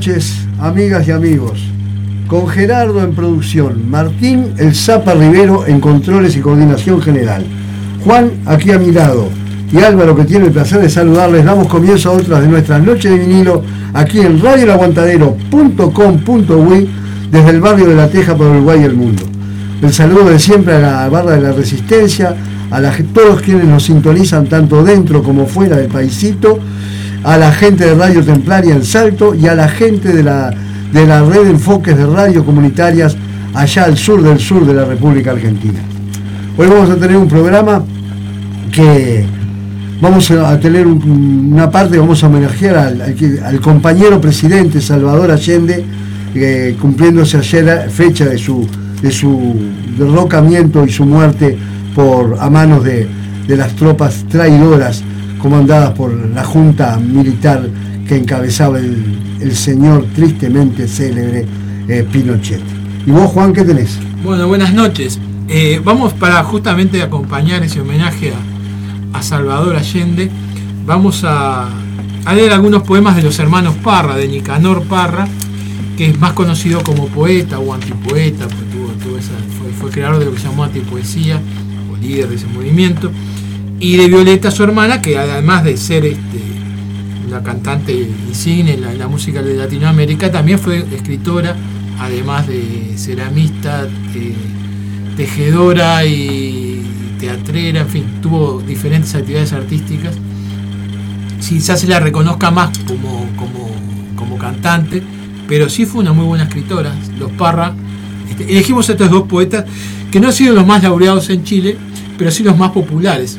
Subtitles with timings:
[0.00, 1.60] Noches, amigas y amigos.
[2.26, 7.44] Con Gerardo en producción, Martín El Zapa Rivero en controles y coordinación general,
[8.02, 9.28] Juan aquí a mi lado
[9.70, 11.44] y Álvaro que tiene el placer de saludarles.
[11.44, 16.88] Damos comienzo a otras de nuestras noches de vinilo aquí en radioelaguantadero.com.uy
[17.30, 19.22] desde el barrio de La Teja por Uruguay y el mundo.
[19.82, 22.34] El saludo de siempre a la barra de la Resistencia,
[22.70, 22.80] a
[23.12, 26.58] todos quienes nos sintonizan tanto dentro como fuera del paisito
[27.22, 30.50] a la gente de Radio Templaria en Salto y a la gente de la,
[30.92, 33.16] de la red de enfoques de radio comunitarias
[33.54, 35.80] allá al sur del sur de la República Argentina.
[36.56, 37.82] Hoy vamos a tener un programa
[38.72, 39.24] que
[40.00, 45.84] vamos a tener una parte, vamos a homenajear al, compañero presidente Salvador Allende,
[46.34, 48.66] eh, cumpliéndose ayer fecha de su,
[49.02, 49.56] de su
[49.98, 51.58] derrocamiento y su muerte
[51.94, 53.06] por, a manos de,
[53.46, 55.02] de las tropas traidoras
[55.40, 57.68] comandadas por la junta militar
[58.06, 61.46] que encabezaba el, señor tristemente célebre
[61.88, 62.60] eh, Pinochet.
[63.06, 63.98] ¿Y vos, Juan, qué tenés?
[64.22, 65.18] Bueno, buenas noches.
[65.48, 68.32] Eh, vamos para justamente acompañar ese homenaje
[69.12, 70.30] a, Salvador Allende.
[70.84, 71.68] Vamos a,
[72.34, 75.26] leer algunos poemas de los hermanos Parra, de Nicanor Parra,
[75.96, 79.20] que es más conocido como poeta o antipoeta, porque
[79.58, 81.40] fue, fue creador de lo que se llamó antipoesía,
[81.92, 83.10] o líder de ese movimiento
[83.80, 86.38] y de Violeta, su hermana, que además de ser este,
[87.26, 87.92] una cantante
[88.28, 91.56] insigne en la, música de Latinoamérica, también fue escritora,
[91.98, 93.88] además de ceramista,
[95.16, 96.82] tejedora y
[97.18, 100.14] teatrera, en fin, tuvo diferentes actividades artísticas.
[101.40, 103.70] Quizás se la reconozca más como, como,
[104.14, 105.02] como cantante,
[105.48, 106.94] pero sí fue una muy buena escritora.
[107.18, 107.74] Los Parra,
[108.28, 109.64] este, elegimos a estos dos poetas
[110.10, 111.78] que no han sido los más laureados en Chile,
[112.18, 113.38] pero sí los más populares.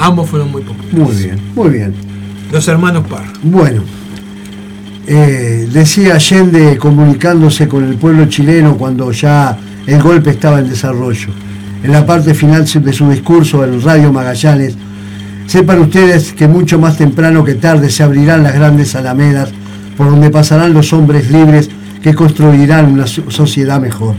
[0.00, 0.94] Ambos fueron muy populares.
[0.94, 1.94] Muy bien, muy bien.
[2.50, 3.30] Los hermanos Parra.
[3.42, 3.82] Bueno,
[5.06, 11.28] eh, decía Allende comunicándose con el pueblo chileno cuando ya el golpe estaba en desarrollo.
[11.82, 14.74] En la parte final de su discurso en Radio Magallanes,
[15.46, 19.50] sepan ustedes que mucho más temprano que tarde se abrirán las grandes alamedas
[19.98, 21.68] por donde pasarán los hombres libres
[22.02, 24.14] que construirán una sociedad mejor.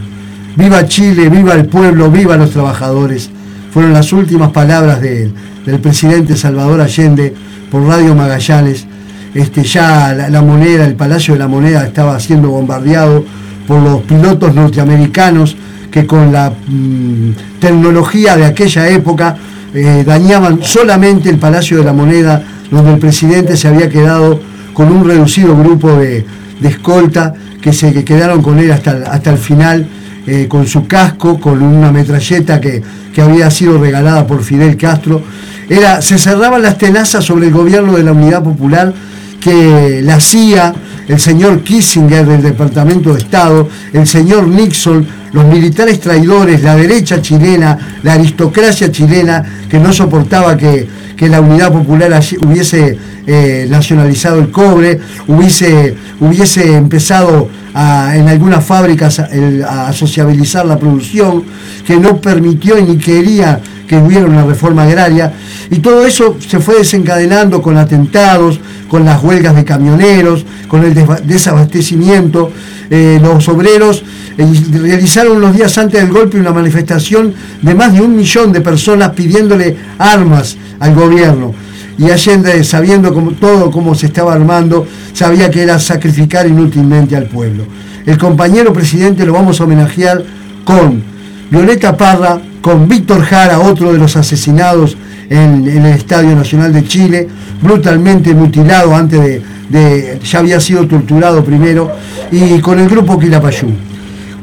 [0.54, 3.31] Viva Chile, viva el pueblo, viva los trabajadores
[3.72, 7.34] fueron las últimas palabras del presidente Salvador Allende
[7.70, 8.86] por Radio Magallanes.
[9.34, 13.24] Este, ya la, moneda, el Palacio de la Moneda estaba siendo bombardeado
[13.66, 15.56] por los pilotos norteamericanos
[15.90, 19.36] que con la mm, tecnología de aquella época
[19.72, 24.38] eh, dañaban solamente el Palacio de la Moneda, donde el presidente se había quedado
[24.74, 26.26] con un reducido grupo de,
[26.62, 29.86] escolta que se quedaron con él hasta, hasta el final
[30.26, 32.82] eh, con su casco, con una metralleta que,
[33.20, 35.22] había sido regalada por Fidel Castro.
[35.68, 38.92] Era, se cerraban las tenazas sobre el gobierno de la Unidad Popular
[39.40, 40.72] que la CIA,
[41.08, 47.20] el señor Kissinger del Departamento de Estado, el señor Nixon, los militares traidores, la derecha
[47.20, 54.50] chilena, la aristocracia chilena, que no soportaba que, la Unidad Popular hubiese eh, nacionalizado el
[54.50, 61.44] cobre, hubiese, hubiese empezado en algunas fábricas a, sociabilizar la producción,
[61.86, 65.32] que no permitió ni quería que hubiera una reforma agraria.
[65.70, 70.94] Y todo eso se fue desencadenando con atentados, con las huelgas de camioneros, con el
[71.24, 72.50] desabastecimiento.
[72.90, 74.02] Eh, los obreros
[74.36, 78.60] eh, realizaron unos días antes del golpe una manifestación de más de un millón de
[78.60, 81.54] personas pidiéndole armas al gobierno
[81.98, 87.64] y Allende, sabiendo todo cómo se estaba armando, sabía que era sacrificar inútilmente al pueblo.
[88.06, 90.22] El compañero presidente lo vamos a homenajear
[90.64, 91.02] con
[91.50, 94.96] Violeta Parra, con Víctor Jara, otro de los asesinados
[95.28, 97.28] en, el Estadio Nacional de Chile,
[97.60, 101.92] brutalmente mutilado antes de, ya había sido torturado primero,
[102.30, 103.68] y con el grupo Quilapayú.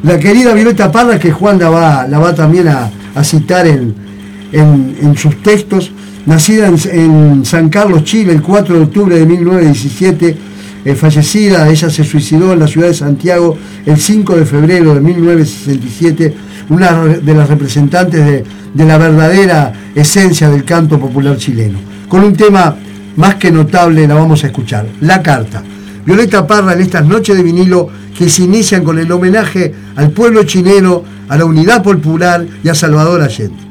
[0.04, 2.90] La querida Violeta Parra, que Juan la va, también a,
[3.24, 5.92] citar en sus textos,
[6.26, 10.38] Nacida en, San Carlos, Chile, el 4 de octubre de 1917,
[10.86, 15.02] eh, fallecida, ella se suicidó en la ciudad de Santiago el 5 de febrero de
[15.02, 16.34] 1967,
[16.70, 18.44] una de las representantes de,
[18.74, 21.80] de la verdadera esencia del canto popular chileno.
[22.08, 22.76] Con un tema
[23.16, 25.64] más que notable la vamos a escuchar, La Carta.
[26.06, 30.44] Violeta Parra en estas noches de vinilo que se inician con el homenaje al pueblo
[30.44, 33.69] chileno, a la unidad popular y a Salvador Allende.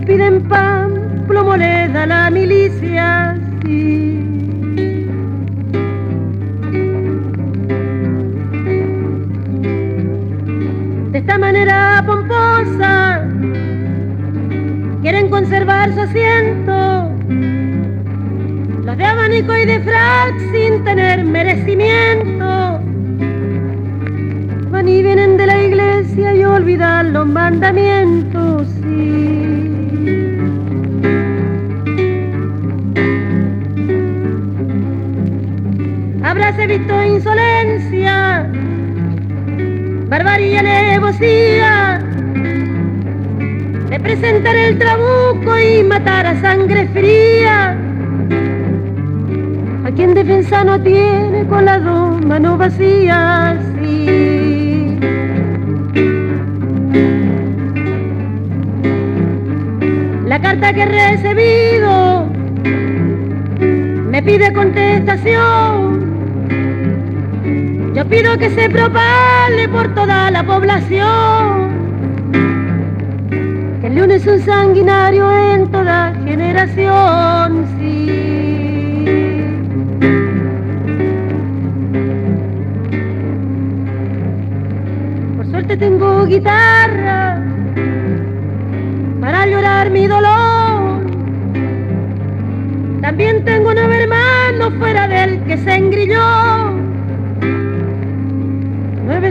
[0.00, 4.20] Piden pan, plomo le da la milicia, sí.
[11.12, 13.22] De esta manera pomposa,
[15.02, 17.10] quieren conservar su asiento.
[18.84, 22.80] Los de abanico y de frac sin tener merecimiento.
[24.70, 27.93] Van y vienen de la iglesia y olvidan los mandamientos.
[40.14, 42.00] Barbarie, alevosía,
[43.90, 47.76] de presentar el trabuco y matar a sangre fría.
[49.84, 54.98] A quien defensa no tiene con las dos manos vacías, sí.
[60.28, 62.28] La carta que he recibido
[64.12, 65.83] me pide contestación.
[68.08, 71.84] Pido que se propale por toda la población.
[73.80, 78.44] Que el león es un sanguinario en toda generación, sí.
[85.36, 87.42] Por suerte tengo guitarra
[89.20, 91.02] para llorar mi dolor.
[93.00, 96.63] También tengo nueve hermanos fuera del que se engrilló.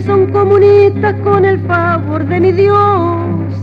[0.02, 3.54] Son comunistas con el favor de mi Dios.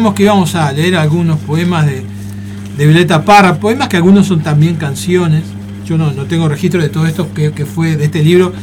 [0.00, 2.02] Decíamos que íbamos a leer algunos poemas de,
[2.78, 5.42] Violeta Parra, poemas que algunos son también canciones.
[5.84, 8.54] Yo no, no tengo registro de todo esto que, que fue de este libro,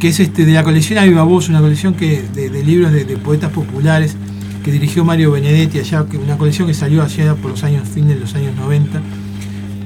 [0.00, 3.52] que es este de la colección A Voz, una colección que, de, libros de, poetas
[3.52, 4.16] populares
[4.64, 8.20] que dirigió Mario Benedetti allá, una colección que salió allá por los años fines de
[8.20, 9.00] los años 90.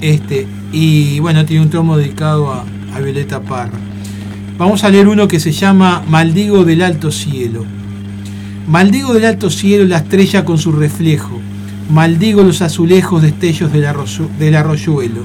[0.01, 3.77] Este, y bueno, tiene un tomo dedicado a Violeta Parra.
[4.57, 7.63] Vamos a leer uno que se llama Maldigo del Alto Cielo.
[8.67, 11.39] Maldigo del alto cielo la estrella con su reflejo.
[11.89, 13.85] Maldigo los azulejos destellos del,
[14.55, 15.21] arroyuelo.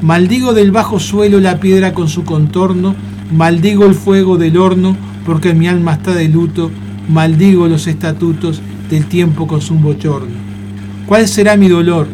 [0.00, 2.94] Maldigo del bajo suelo la piedra con su contorno.
[3.32, 6.70] Maldigo el fuego del horno porque mi alma está de luto.
[7.08, 10.36] Maldigo los estatutos del tiempo con su bochorno.
[11.06, 12.06] ¿Cuál será mi dolor?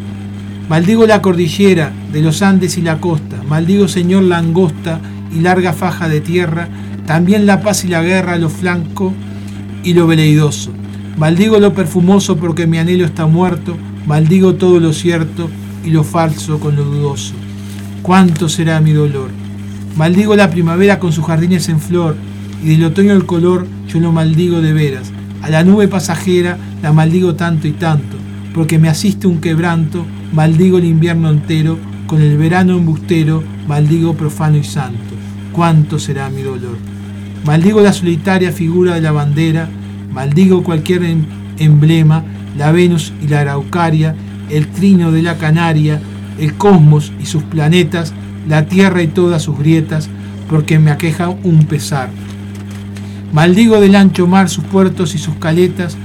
[0.67, 3.39] Maldigo la cordillera de los Andes y la costa.
[3.47, 4.99] Maldigo, Señor, la angosta
[5.31, 6.69] y larga faja de tierra.
[7.05, 9.13] También la paz y la guerra, lo flanco
[9.85, 10.71] y lo veleidoso.
[11.17, 13.77] Maldigo lo perfumoso porque mi anhelo está muerto.
[14.05, 15.49] Maldigo todo lo cierto
[15.85, 17.33] y lo falso con lo dudoso.
[18.01, 19.29] ¿Cuánto será mi dolor?
[19.95, 22.17] Maldigo la primavera con sus jardines en flor
[22.61, 25.11] y del otoño el color yo lo maldigo de veras.
[25.41, 28.17] A la nube pasajera la maldigo tanto y tanto,
[28.53, 31.77] porque me asiste un quebranto, maldigo el invierno entero,
[32.07, 35.15] con el verano embustero, maldigo profano y santo.
[35.51, 36.94] ¿Cuánto será mi dolor?
[37.45, 39.69] Maldigo la solitaria figura de la bandera,
[40.11, 41.25] maldigo cualquier em-
[41.59, 42.23] emblema,
[42.57, 44.15] la Venus y la Araucaria,
[44.49, 46.01] el trino de la Canaria,
[46.39, 48.13] el cosmos y sus planetas,
[48.47, 50.09] la Tierra y todas sus grietas,
[50.49, 52.09] porque me aqueja un pesar.
[53.31, 55.97] Maldigo del ancho mar sus puertos y sus caletas,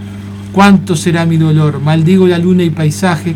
[0.52, 1.80] cuánto será mi dolor.
[1.80, 3.34] Maldigo la luna y paisaje,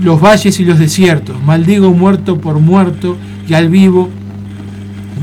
[0.00, 1.36] los valles y los desiertos.
[1.42, 3.16] Maldigo muerto por muerto
[3.48, 4.08] y al vivo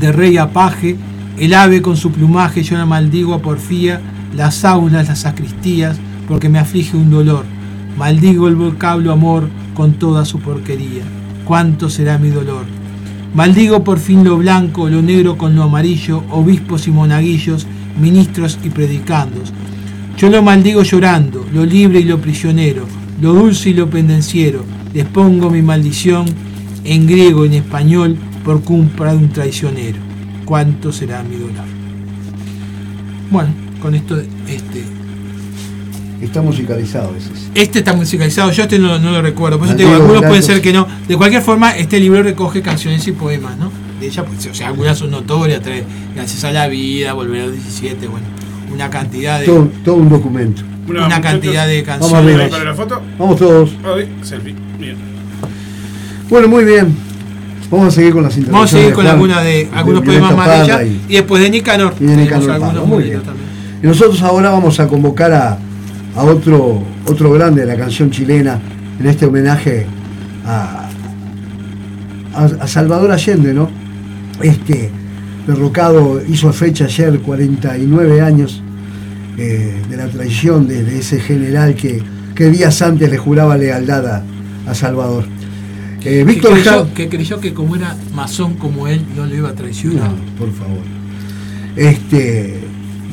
[0.00, 0.96] de rey a paje,
[1.38, 4.00] el ave con su plumaje, yo la maldigo a porfía,
[4.36, 5.98] las aulas, las sacristías,
[6.28, 7.44] porque me aflige un dolor.
[7.98, 11.02] Maldigo el vocablo amor con toda su porquería.
[11.44, 12.64] Cuánto será mi dolor.
[13.34, 17.66] Maldigo por fin lo blanco, lo negro con lo amarillo, obispos y monaguillos,
[18.00, 19.52] ministros y predicandos.
[20.16, 22.86] Yo lo maldigo llorando, lo libre y lo prisionero,
[23.20, 24.64] lo dulce y lo pendenciero.
[24.92, 26.26] Les pongo mi maldición
[26.84, 30.13] en griego y en español por culpa de un traicionero.
[30.44, 31.64] ¿Cuánto será mi dolor?
[33.30, 34.84] Bueno, con esto, este,
[36.20, 37.30] Está musicalizado ese.
[37.54, 40.42] este está musicalizado, yo este no, no lo recuerdo, por eso te digo, algunos pueden
[40.42, 40.86] ser que no.
[41.06, 43.70] De cualquier forma, este libro recoge canciones y poemas, ¿no?
[44.00, 45.84] De ella, pues, o sea, algunas son notorias, trae
[46.14, 48.26] Gracias a la vida, Volver a los 17, bueno,
[48.72, 50.62] una cantidad de, Todo, todo un documento.
[50.88, 52.24] una cantidad de Vamos canciones.
[52.26, 52.44] arriba.
[52.44, 53.02] ¿ahí para la foto?
[53.18, 53.70] Vamos todos.
[54.22, 54.54] Selfie.
[54.78, 54.96] Bien.
[56.30, 56.96] Bueno, muy bien.
[57.70, 60.66] Vamos a seguir con las Vamos a seguir con intervenciones alguna de algunos poemas más
[60.68, 61.94] de y- y después de Nicanor.
[61.98, 62.86] y de Nicanor algunos.
[62.86, 63.20] Muy bien.
[63.82, 65.58] Y nosotros ahora vamos a convocar a,
[66.16, 68.58] a otro, otro grande de la canción chilena
[69.00, 69.86] en este homenaje
[70.46, 70.88] a,
[72.34, 73.68] a, a Salvador Allende, ¿no?
[74.42, 74.90] Este
[75.46, 78.62] derrocado hizo fecha ayer 49 años
[79.36, 82.02] eh, de la traición de, de ese general que,
[82.34, 84.22] que días antes le juraba lealtad a,
[84.66, 85.26] a Salvador.
[86.04, 89.34] Eh, Que Víctor creyó, Jara- que creyó que como era masón como él, no lo
[89.34, 90.10] iba a traicionar.
[90.10, 90.82] No, por favor.
[91.76, 92.60] Este,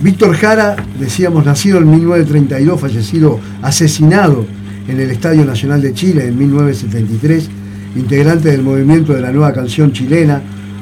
[0.04, 4.46] Víctor Jara, decíamos, nacido en 1932, fallecido, asesinado
[4.88, 7.50] en el Estadio Nacional de Chile en 1973,
[7.96, 10.42] integrante del movimiento de la nueva canción chilena,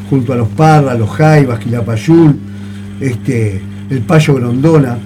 [0.10, 2.40] junto a los Parra, los Jaivas, Quilapayún,
[3.00, 4.98] este, el Payo Grondona.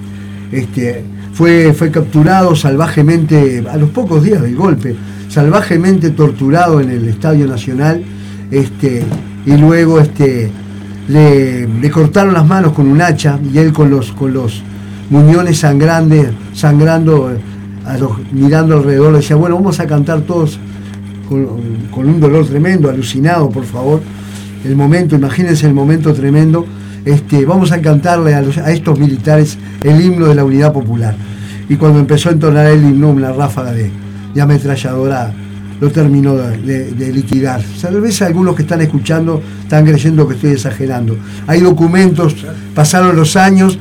[0.52, 1.04] Este,
[1.34, 4.96] fue, fue capturado salvajemente, a los pocos días del golpe,
[5.30, 8.04] salvajemente torturado en el Estadio Nacional,
[8.52, 9.04] este,
[9.46, 10.52] y luego este,
[11.08, 14.62] le, le cortaron las manos con un hacha y él con los, con los
[15.10, 17.38] muñones sangrantes, sangrando, eh,
[17.86, 20.60] a los, mirando alrededor, decía, bueno, vamos a cantar todos
[21.28, 21.48] con,
[21.92, 24.02] con un dolor tremendo, alucinado, por favor.
[24.64, 26.66] El momento, imagínense el momento tremendo.
[27.06, 31.16] Este, vamos a cantarle a, los- a estos militares el himno de la unidad popular.
[31.70, 33.92] Y cuando empezó a entonar el himno, una ráfaga de,
[34.34, 35.34] de ametralladora
[35.82, 37.62] lo terminó de, liquidar.
[37.82, 41.18] Tal vez algunos que están escuchando están creyendo que estoy exagerando.
[41.46, 42.36] Hay documentos,
[42.74, 43.78] pasaron los años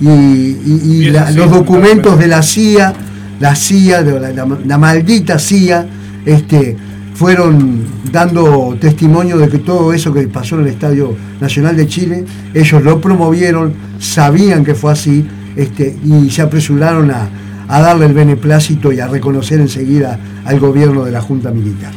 [0.00, 2.92] y, la- los documentos de la CIA,
[3.38, 5.86] la CIA, de la, la- la maldita CIA,
[6.26, 6.76] este,
[7.20, 12.24] fueron dando testimonio de que todo eso que pasó en el Estadio Nacional de Chile,
[12.54, 17.28] ellos lo promovieron, sabían que fue así, este, y se apresuraron a,
[17.68, 21.92] a darle el beneplácito y a reconocer enseguida al gobierno de la Junta Militar.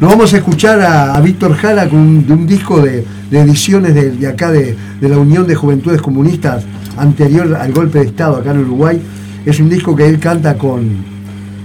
[0.00, 3.94] Lo vamos a escuchar a, Víctor Jara con un, de un disco de, de ediciones
[3.94, 6.64] de, de acá de, de la Unión de Juventudes Comunistas
[6.96, 9.02] anterior al golpe de Estado acá en Uruguay.
[9.44, 11.15] Es un disco que él canta con,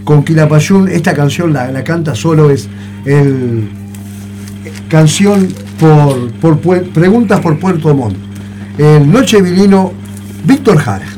[0.04, 0.90] con Quilapayún.
[0.90, 2.68] Esta canción la, la canta solo, es
[3.06, 3.70] el
[4.90, 5.48] canción
[5.80, 8.18] por, por Preguntas por Puerto Montt.
[8.78, 9.94] El Noche Vilino,
[10.46, 11.11] Víctor Jara.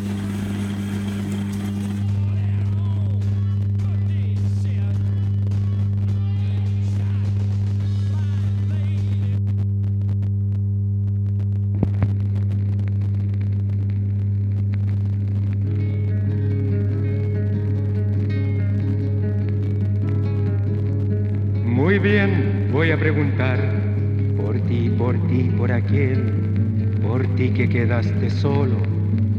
[27.13, 28.75] Por ti que quedaste solo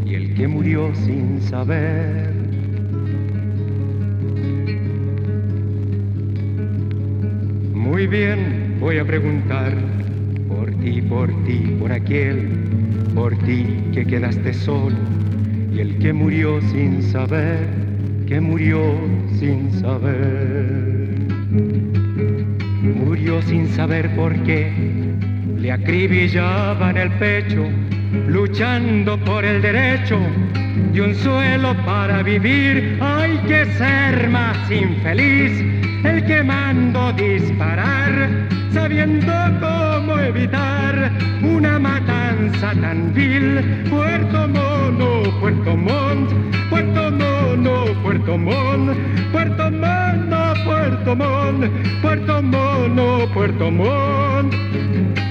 [0.06, 2.32] y el que murió sin saber.
[7.74, 9.74] Muy bien, voy a preguntar
[10.46, 12.48] por ti, por ti, por aquel,
[13.12, 14.94] por ti que quedaste solo
[15.74, 17.66] y el que murió sin saber,
[18.28, 18.84] que murió
[19.40, 21.18] sin saber.
[23.04, 24.70] Murió sin saber por qué,
[25.64, 27.64] le acribillaban el pecho,
[28.28, 30.18] luchando por el derecho
[30.92, 32.99] de un suelo para vivir.
[33.00, 35.52] Hay que ser más infeliz,
[36.04, 38.12] el que mandó disparar,
[38.75, 41.11] sabiendo cómo evitar
[41.42, 43.87] una matanza tan vil.
[43.88, 46.30] Puerto Mono, Puerto Montt,
[46.68, 48.99] Puerto Mono, Puerto Montt,
[49.33, 55.23] Puerto Mono, Puerto Montt, Puerto Mono, Puerto Montt.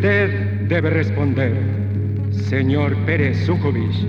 [0.00, 0.30] Usted
[0.66, 1.52] debe responder,
[2.32, 4.06] señor Pérez Sukovich,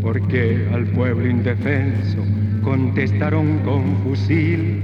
[0.00, 2.24] porque al pueblo indefenso
[2.60, 4.82] contestaron con fusil.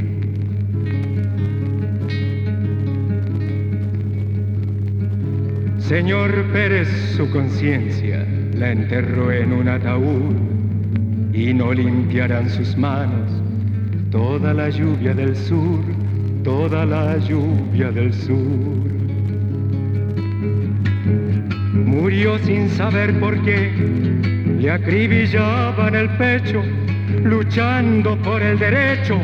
[5.78, 10.37] Señor Pérez, su conciencia la enterró en un ataúd
[11.33, 13.28] y no limpiarán sus manos
[14.12, 15.80] toda la lluvia del sur,
[16.45, 18.98] toda la lluvia del sur.
[22.19, 23.71] Murió sin saber por qué,
[24.59, 26.65] le acribillaban el pecho,
[27.23, 29.21] luchando por el derecho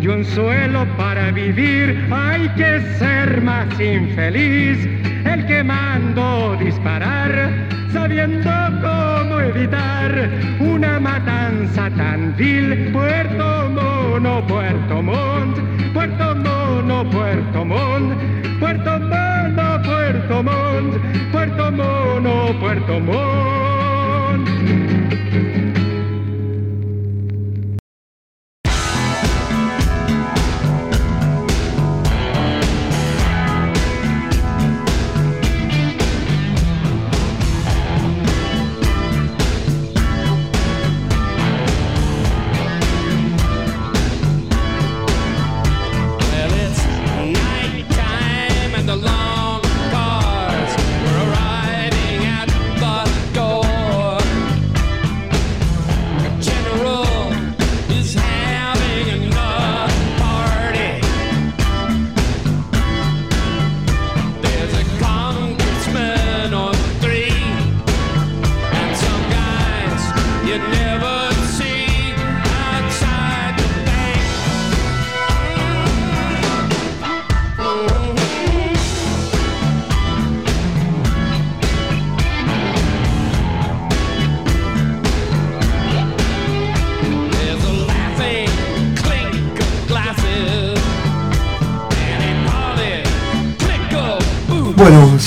[0.00, 2.06] y un suelo para vivir.
[2.08, 4.78] Hay que ser más infeliz,
[5.24, 8.48] el que mandó disparar, sabiendo
[8.80, 12.92] cómo evitar una matanza tan vil.
[12.92, 15.58] Puerto Mono, Puerto Montt,
[15.92, 18.14] Puerto Mono, Puerto Montt,
[18.60, 19.19] Puerto Mono,
[20.40, 23.89] Puerto Montt, Puerto Mono, Puerto Montt.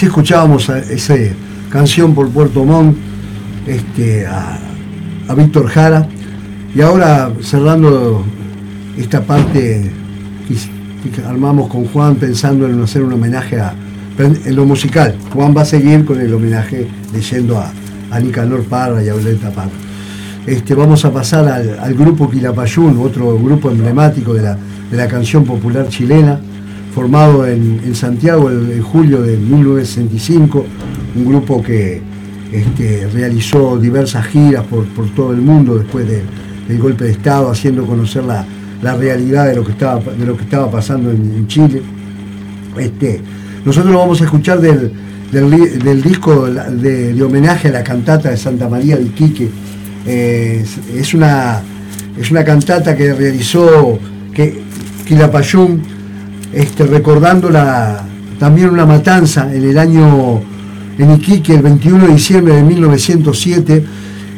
[0.03, 1.15] Escuchábamos esa
[1.69, 2.97] canción por Puerto Montt,
[3.65, 4.59] este, a,
[5.27, 6.07] a Víctor Jara,
[6.75, 8.23] y ahora cerrando
[8.97, 9.89] esta parte
[11.27, 13.73] armamos con Juan pensando en hacer un homenaje a,
[14.19, 15.15] en lo musical.
[15.33, 17.71] Juan va a seguir con el homenaje leyendo a,
[18.11, 19.71] a Nicanor Parra y a Violeta Parra.
[20.45, 24.57] Este, vamos a pasar al, al grupo Quilapayún, otro grupo emblemático de la,
[24.91, 26.39] de la canción popular chilena,
[26.93, 30.65] formado en, Santiago en, julio de 1965,
[31.15, 32.01] un grupo que
[32.51, 36.23] este, realizó diversas giras por, por todo el mundo después de-
[36.67, 38.45] del golpe de Estado, haciendo conocer la,
[38.81, 41.81] la realidad de lo que estaba, de lo que estaba pasando en, Chile.
[42.77, 43.21] Este,
[43.65, 44.91] nosotros lo vamos a escuchar del,
[45.31, 49.49] del del disco de, homenaje a la cantata de Santa María de Iquique.
[50.05, 51.61] Eh, es, es una,
[52.19, 53.99] es una cantata que realizó
[54.33, 54.61] que,
[55.05, 55.81] Quilapayún,
[56.53, 58.03] este, recordando la,
[58.39, 60.41] también una matanza en el año
[60.97, 63.85] en Iquique, el 21 de diciembre de 1907,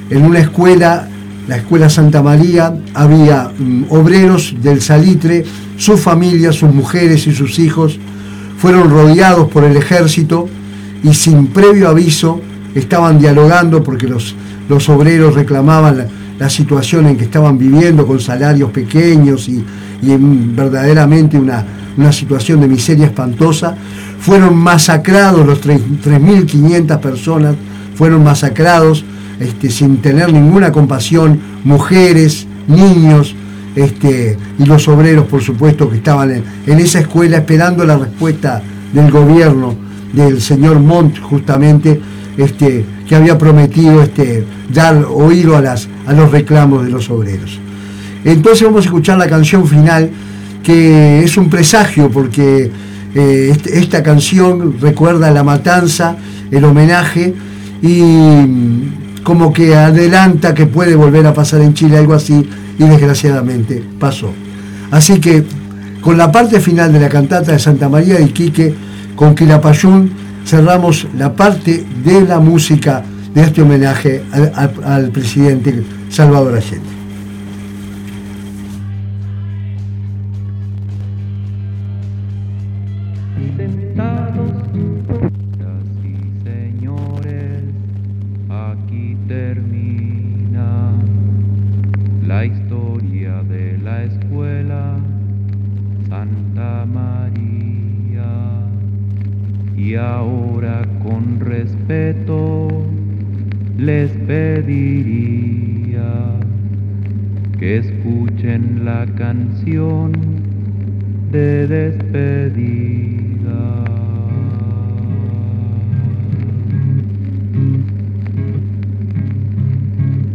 [0.09, 1.07] en una escuela,
[1.47, 5.43] la escuela Santa María, había mm, obreros del salitre,
[5.77, 7.99] sus familias, sus mujeres y sus hijos,
[8.57, 10.47] fueron rodeados por el ejército
[11.03, 12.41] y sin previo aviso
[12.73, 14.35] estaban dialogando porque los,
[14.69, 16.07] los obreros reclamaban
[16.39, 19.63] la, situación en que estaban viviendo con salarios pequeños y,
[20.01, 21.65] y en verdaderamente una,
[21.97, 23.75] una situación de miseria espantosa.
[24.19, 27.55] Fueron masacrados los tres- 3.500 personas,
[27.95, 29.03] fueron masacrados
[29.39, 33.35] este, sin tener ninguna compasión, mujeres, niños,
[33.75, 38.61] este, y los obreros, por supuesto, que estaban en, en esa escuela esperando la respuesta
[38.93, 39.75] del gobierno,
[40.13, 41.99] del señor Montt, justamente,
[42.37, 47.59] este, que había prometido este, dar oído a, las, a los reclamos de los obreros.
[48.23, 50.09] Entonces vamos a escuchar la canción final,
[50.65, 52.71] que es un presagio, porque
[53.13, 56.17] eh, este- esta canción recuerda la matanza,
[56.51, 57.33] el homenaje,
[57.81, 62.49] y mm, como que adelanta que puede volver a pasar en Chile algo así,
[62.79, 64.31] y desgraciadamente pasó.
[64.91, 65.43] Así que
[66.01, 68.73] con la parte final de la cantata de Santa María de Iquique,
[69.15, 70.11] con Quilapayún,
[70.45, 76.94] cerramos la parte de la música de este homenaje al, al- al presidente Salvador Allende.
[107.73, 110.11] Escuchen la canción
[111.31, 113.15] de despedida.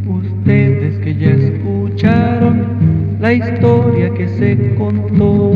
[0.06, 2.66] Ustedes que ya escucharon
[3.20, 5.54] la historia que se contó,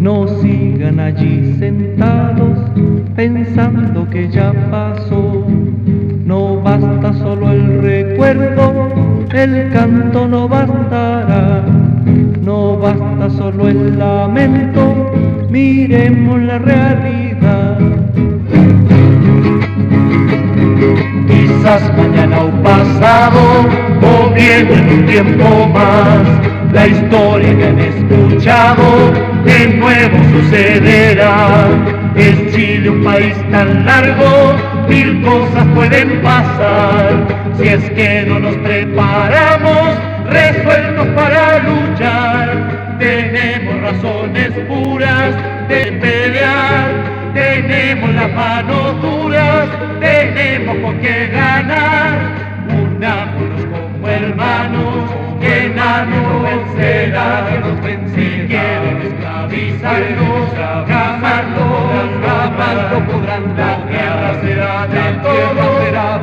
[0.00, 2.58] no sigan allí sentados
[3.16, 5.46] pensando que ya pasó.
[6.24, 8.99] No basta solo el recuerdo,
[9.32, 11.64] el canto no bastará.
[12.42, 15.12] No basta solo el lamento,
[15.50, 17.78] miremos la realidad.
[21.28, 23.40] Quizás mañana o pasado,
[24.02, 26.26] o bien en un tiempo más,
[26.72, 29.12] la historia que han escuchado
[29.44, 31.68] de nuevo sucederá.
[32.16, 34.54] Es Chile un país tan largo,
[34.90, 37.26] mil cosas pueden pasar.
[37.56, 39.88] Si es que no nos preparamos,
[40.28, 45.32] resueltos para luchar, tenemos razones puras
[45.68, 46.88] de pelear.
[47.32, 49.68] Tenemos las manos duras,
[50.00, 52.18] tenemos con qué ganar.
[52.68, 57.46] Unámonos como hermanos, que nadie nos vencerá.
[58.14, 60.50] Si quieren esclavizarnos,
[60.88, 61.66] jamás lo,
[62.26, 63.56] jamás lo podrán.
[63.56, 66.18] La tierra será de todos, será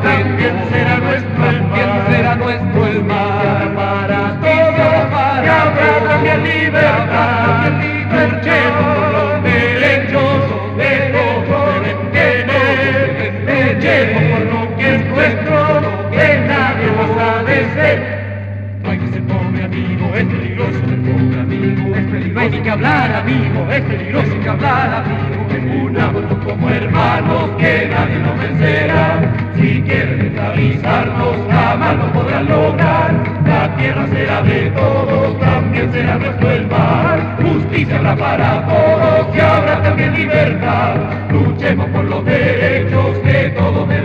[22.78, 25.86] hablar amigo, es peligroso que hablar amigo.
[25.86, 29.34] Unámonos como hermanos, que nadie nos vencerá.
[29.56, 33.14] Si quieren esclavizarnos, jamás lo podrán lograr.
[33.46, 37.38] La tierra será de todos, también será nuestro el mar.
[37.42, 40.96] Justicia habrá para todos y habrá también libertad.
[41.32, 43.97] Luchemos por los derechos que todos deben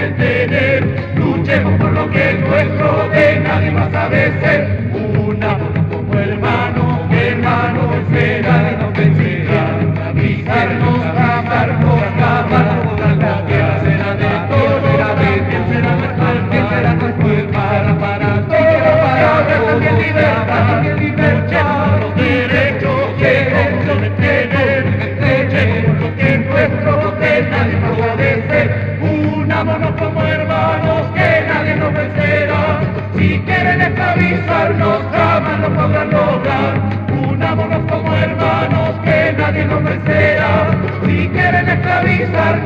[42.33, 42.62] cargar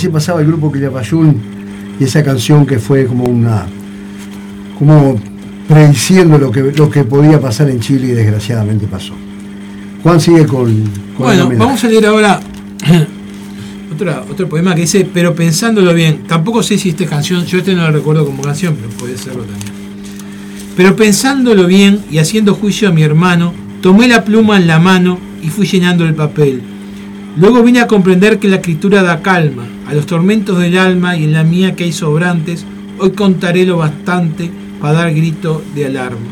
[0.00, 1.36] así pasaba el grupo Quilapayún
[2.00, 3.66] y esa canción que fue como una.
[4.78, 5.20] como
[5.68, 9.12] prediciendo lo que, lo que podía pasar en Chile y desgraciadamente pasó.
[10.02, 10.72] Juan sigue con.
[11.16, 12.40] con Bueno, vamos a leer ahora
[13.92, 17.74] otra- otro poema que dice, pero pensándolo bien, tampoco sé si esta canción, yo este
[17.74, 19.70] no lo recuerdo como canción, pero puede serlo también.
[20.78, 25.18] Pero pensándolo bien y haciendo juicio a mi hermano, tomé la pluma en la mano
[25.42, 26.62] y fui llenando el papel.
[27.36, 31.24] Luego vine a comprender que la escritura da calma a los tormentos del alma y
[31.24, 32.64] en la mía que hay sobrantes,
[32.98, 36.26] hoy contaré lo bastante para dar grito de alarma.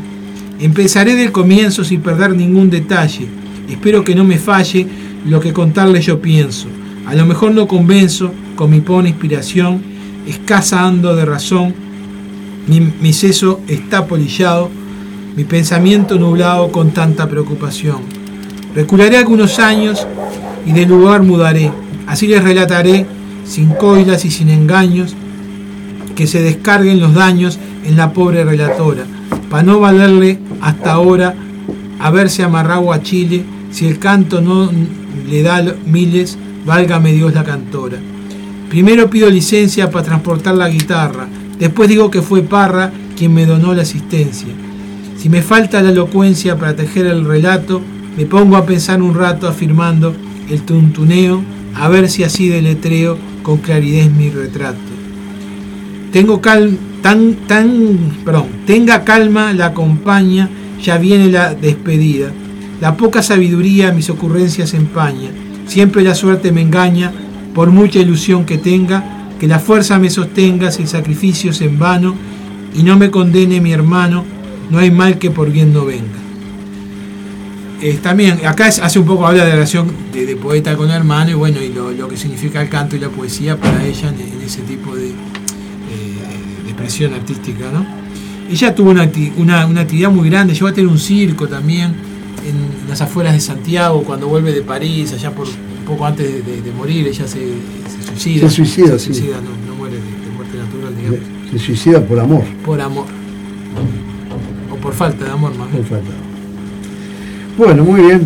[0.59, 3.27] Empezaré del comienzo sin perder ningún detalle.
[3.69, 4.87] Espero que no me falle
[5.25, 6.67] lo que contarle yo pienso.
[7.05, 9.81] A lo mejor no convenzo con mi pobre inspiración,
[10.27, 11.73] escasa ando de razón,
[12.67, 14.69] mi, mi seso está polillado,
[15.35, 18.01] mi pensamiento nublado con tanta preocupación.
[18.75, 20.05] Recularé algunos años
[20.65, 21.71] y de lugar mudaré.
[22.07, 23.05] Así les relataré,
[23.45, 25.15] sin coilas y sin engaños,
[26.15, 29.05] que se descarguen los daños en la pobre relatora,
[29.49, 31.35] para no valerle hasta ahora
[31.99, 34.69] haberse amarrado a Chile, si el canto no
[35.29, 37.97] le da miles, válgame Dios la cantora.
[38.69, 43.73] Primero pido licencia para transportar la guitarra, después digo que fue Parra quien me donó
[43.73, 44.49] la asistencia.
[45.17, 47.81] Si me falta la elocuencia para tejer el relato,
[48.15, 50.15] me pongo a pensar un rato afirmando
[50.49, 51.41] el tuntuneo,
[51.75, 54.77] a ver si así deletreo con claridad mi retrato.
[56.11, 60.49] Tengo cal, tan, tan, perdón, tenga calma, la acompaña,
[60.81, 62.31] ya viene la despedida.
[62.81, 65.29] La poca sabiduría mis ocurrencias empaña,
[65.67, 67.11] siempre la suerte me engaña,
[67.53, 72.15] por mucha ilusión que tenga, que la fuerza me sostenga sin sacrificios en vano,
[72.75, 74.23] y no me condene mi hermano,
[74.69, 76.28] no hay mal que por bien no venga.
[77.81, 80.91] Eh, también, acá es- hace un poco habla de la relación de, de poeta con
[80.91, 84.09] hermano y bueno, y lo, lo que significa el canto y la poesía para ella
[84.09, 85.13] en, en ese tipo de, eh,
[86.65, 87.85] de expresión artística, ¿no?
[88.51, 91.93] Ella tuvo una, una- una actividad muy grande, llegó a tener un circo también
[92.45, 96.41] en las afueras de Santiago, cuando vuelve de París, allá por un poco antes de,
[96.41, 98.49] de- de morir, ella se, se suicida.
[98.49, 99.05] Se suicida, Se sí.
[99.13, 101.19] suicida, no, no muere de, de muerte natural, digamos,
[101.51, 102.43] Se suicida por amor.
[102.65, 103.05] por amor.
[104.71, 105.83] O por falta de amor, más bien.
[105.83, 106.11] por falta.
[107.59, 108.21] Bueno, muy bien.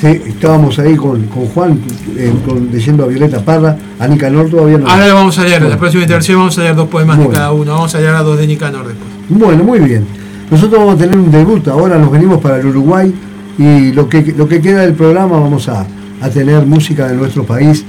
[0.00, 1.78] Sí, estábamos ahí con, con Juan
[2.16, 4.88] eh, con- leyendo a Violeta Parra, a Nicanor todavía no.
[4.88, 5.78] Ahora vamos a leer, en la Bueno.
[5.80, 7.72] próxima intervención vamos a leer dos poemas de cada uno.
[7.72, 9.08] Vamos a leer a dos de Nicanor después.
[9.28, 10.04] Bueno, muy bien.
[10.50, 13.14] Nosotros vamos a tener un debut, ahora nos venimos para el Uruguay
[13.58, 15.86] y lo que, lo que queda del programa vamos a,
[16.20, 17.84] a tener música de nuestro país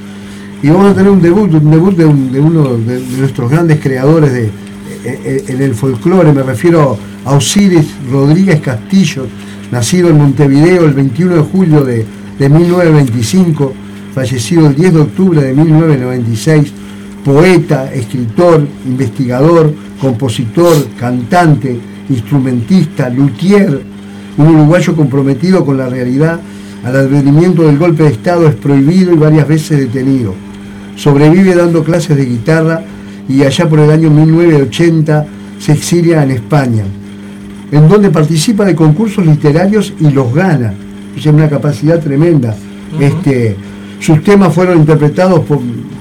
[0.62, 3.50] y vamos a tener un debut, un debut de, un- de uno de, de nuestros
[3.50, 4.52] grandes creadores de, eh,
[5.04, 9.26] eh, en el folclore, me refiero a Osiris Rodríguez Castillo,
[9.74, 12.06] nacido en Montevideo el 21 de julio de,
[12.38, 13.74] de 1925,
[14.14, 16.72] fallecido el 10 de octubre de 1996,
[17.26, 23.82] poeta, escritor, investigador, compositor, cantante, instrumentista, luthier,
[24.38, 26.40] un uruguayo comprometido con la realidad,
[26.84, 30.36] al advenimiento del golpe de Estado es prohibido y varias veces detenido.
[30.96, 32.84] Sobrevive dando clases de guitarra
[33.28, 35.26] y allá por el año 1980
[35.58, 36.84] se exilia en España,
[37.74, 40.74] en donde participa de concursos literarios y los gana.
[41.20, 42.56] Tiene una capacidad tremenda.
[43.00, 43.56] este,
[44.00, 45.60] sus temas fueron interpretados por,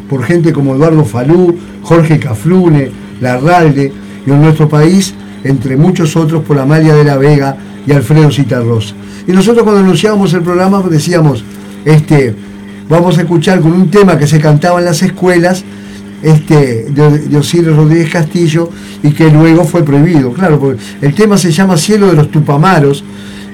[0.09, 2.91] por gente como Eduardo Falú, Jorge Caflune,
[3.23, 3.91] Larralde,
[4.27, 7.57] y en nuestro país, entre muchos otros, por Amalia de la Vega
[7.87, 8.95] y Alfredo Citarrosa.
[9.27, 11.43] Y nosotros cuando anunciábamos el programa decíamos,
[11.87, 12.35] este,
[12.87, 15.65] vamos a escuchar con un tema que se cantaba en las escuelas,
[16.23, 18.71] este, de, Osiris Rodríguez Castillo
[19.03, 20.33] y que luego fue prohibido.
[20.33, 23.05] Claro, porque el tema se llama Cielo de los Tupamaros.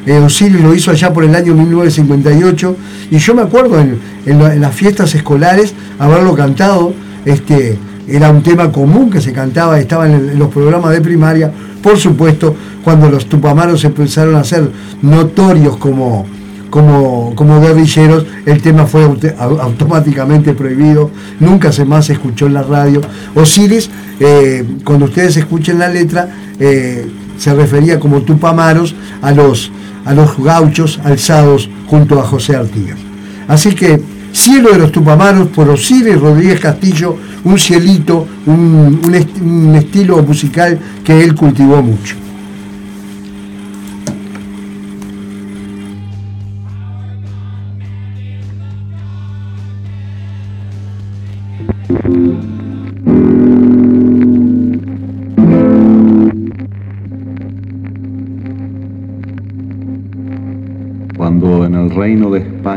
[0.07, 2.77] eh, Osiris lo hizo allá por el año 1958
[3.11, 6.93] y yo me acuerdo en, en la- en las fiestas escolares haberlo cantado.
[7.25, 11.53] Este, era un tema común que se cantaba, estaba en los programas de primaria.
[11.83, 14.71] Por supuesto, cuando los Tupamaros empezaron a ser
[15.03, 16.25] notorios como,
[16.71, 22.55] como, como guerrilleros, el tema fue aut- au- automáticamente prohibido, nunca se más escuchó en
[22.55, 23.01] la radio.
[23.35, 26.29] Osiris, eh, cuando ustedes escuchen la letra,
[26.61, 27.07] eh,
[27.39, 29.71] se refería como Tupamaros a los,
[30.05, 32.99] a los gauchos alzados junto a José Artigas.
[33.47, 34.01] Así que,
[34.31, 39.01] Cielo de los Tupamaros por Osiris Rodríguez Castillo, un cielito, un,
[39.41, 42.15] un estilo musical que él cultivó mucho.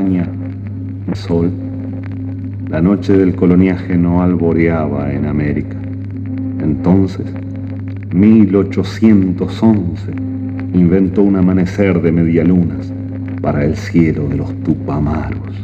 [0.01, 1.51] El sol,
[2.69, 5.77] la noche del coloniaje no alboreaba en América.
[6.61, 7.27] Entonces,
[8.13, 10.11] 1811,
[10.73, 12.91] inventó un amanecer de medialunas
[13.41, 15.55] para el cielo de los Tupamaros.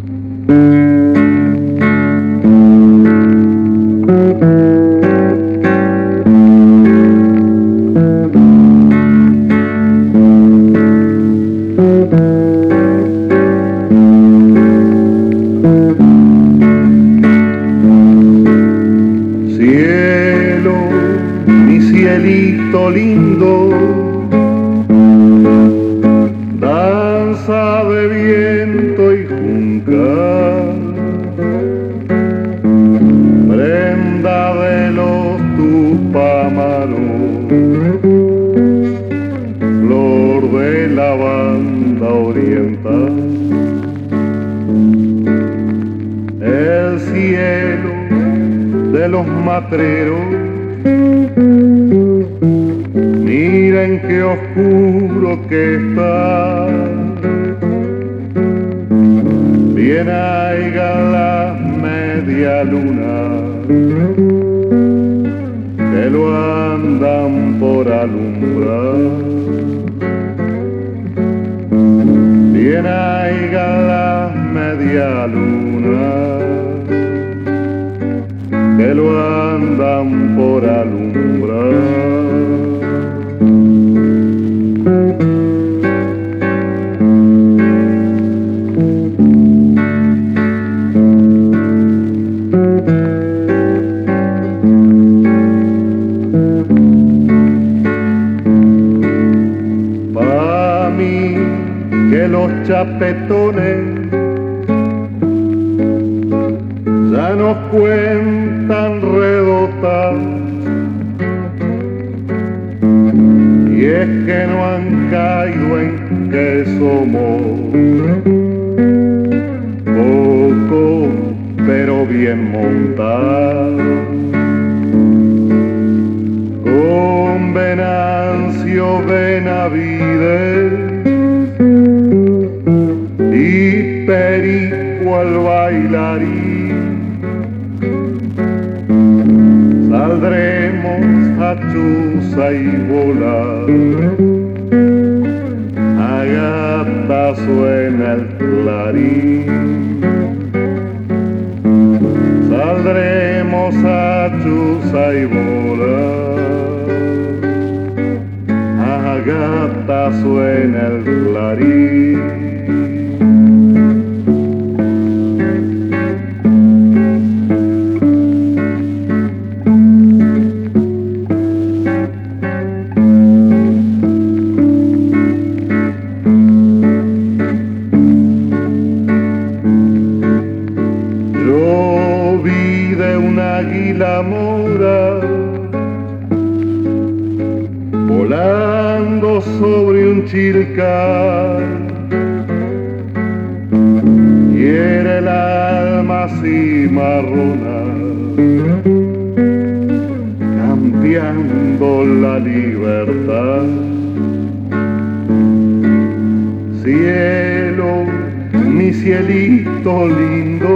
[210.17, 210.73] Lindo,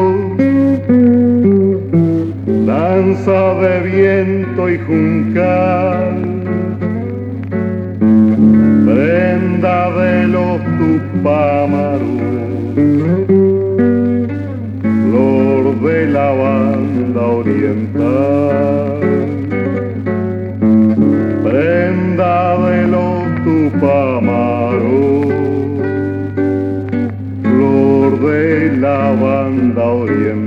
[2.65, 6.15] danza de viento y juncal,
[8.85, 12.21] prenda de los tupámaros,
[15.05, 18.99] flor de la banda oriental,
[21.43, 24.10] prenda de los tupámaros,
[28.21, 30.40] flor de la banda oriental.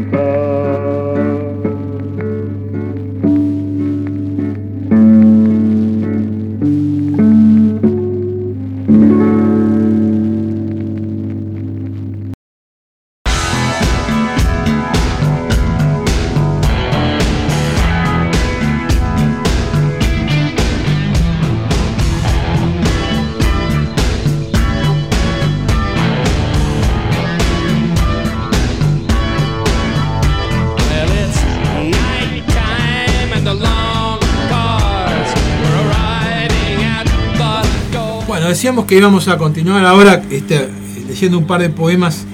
[38.82, 40.68] Que íbamos a continuar ahora este,
[41.06, 42.24] leyendo un par de poemas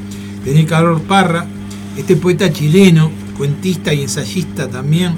[0.43, 1.45] de Nicanor Parra,
[1.99, 5.13] este poeta chileno, cuentista y ensayista también,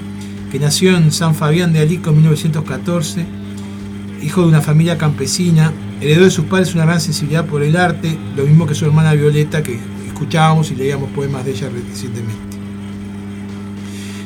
[0.50, 3.24] que nació en San Fabián de Alico en 1914,
[4.20, 8.18] hijo de una familia campesina, heredó de sus padres una gran sensibilidad por el arte,
[8.36, 12.56] lo mismo que su hermana Violeta, que escuchábamos y leíamos poemas de ella recientemente.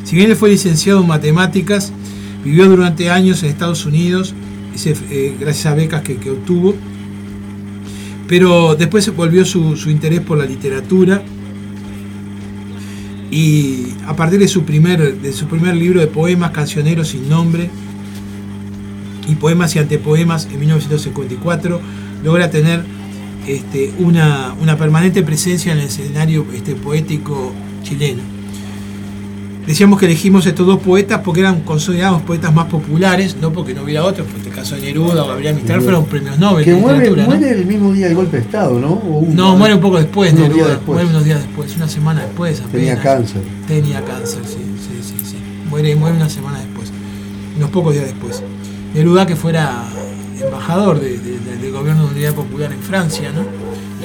[0.04, 1.92] Si bien él fue licenciado en matemáticas,
[2.42, 4.34] vivió durante años en Estados Unidos,
[4.84, 6.74] eh, gracias a becas que, que obtuvo,
[8.28, 11.22] pero después volvió su, su interés por la literatura
[13.30, 17.70] y a partir de su, primer, de su primer libro de poemas, Cancioneros sin nombre,
[19.28, 21.80] y Poemas y Antepoemas en 1954,
[22.22, 22.84] logra tener
[23.46, 27.52] este, una, una permanente presencia en el escenario este, poético
[27.82, 28.35] chileno.
[29.66, 33.82] Decíamos que elegimos estos dos poetas porque eran considerados poetas más populares, no porque no
[33.82, 36.80] hubiera otros, por este caso de Neruda o Gabriel Mistral fueron premios Nobel Que de
[36.80, 38.92] muere, muere el mismo día del golpe de Estado, ¿no?
[38.94, 40.94] Un- No, muere un poco después, unos Neruda, días después.
[40.94, 42.72] muere unos días después, una semana después apenas.
[42.72, 43.42] Tenía cáncer.
[43.66, 45.36] Tenía cáncer, sí, sí, sí, sí.
[45.68, 46.92] Muere, muere una semana después,
[47.56, 48.42] unos pocos días después.
[48.94, 49.82] Neruda que fuera
[50.40, 53.40] embajador de- de- de- del gobierno de unidad popular en Francia, ¿no?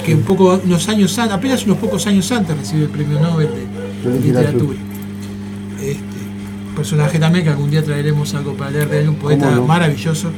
[0.04, 3.50] Que un poco, unos años antes, apenas unos pocos años antes recibió el premio Nobel
[4.04, 4.80] De literatura.
[5.82, 6.02] Este,
[6.76, 10.32] personaje también que algún día traeremos algo para leer de él, un poeta maravilloso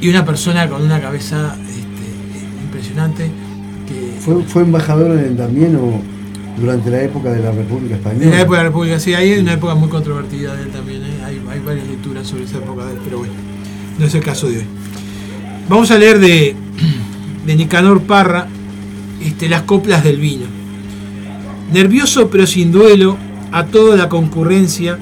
[0.00, 3.30] y una persona con una cabeza este, impresionante
[3.86, 6.00] que ¿Fue, fue embajador en- también o
[6.60, 8.24] durante la época de la República Española?
[8.24, 11.02] En la época de la República, sí, hay una época muy controvertida de él también,
[11.04, 11.22] ¿eh?
[11.24, 13.34] hay, hay varias lecturas sobre esa época de él, pero bueno,
[13.98, 14.64] no es el caso de hoy.
[15.68, 16.54] Vamos a leer de,
[17.46, 18.48] de Nicanor Parra
[19.22, 20.46] este, las coplas del vino.
[21.72, 23.16] Nervioso pero sin duelo,
[23.54, 24.98] a toda la concurrencia,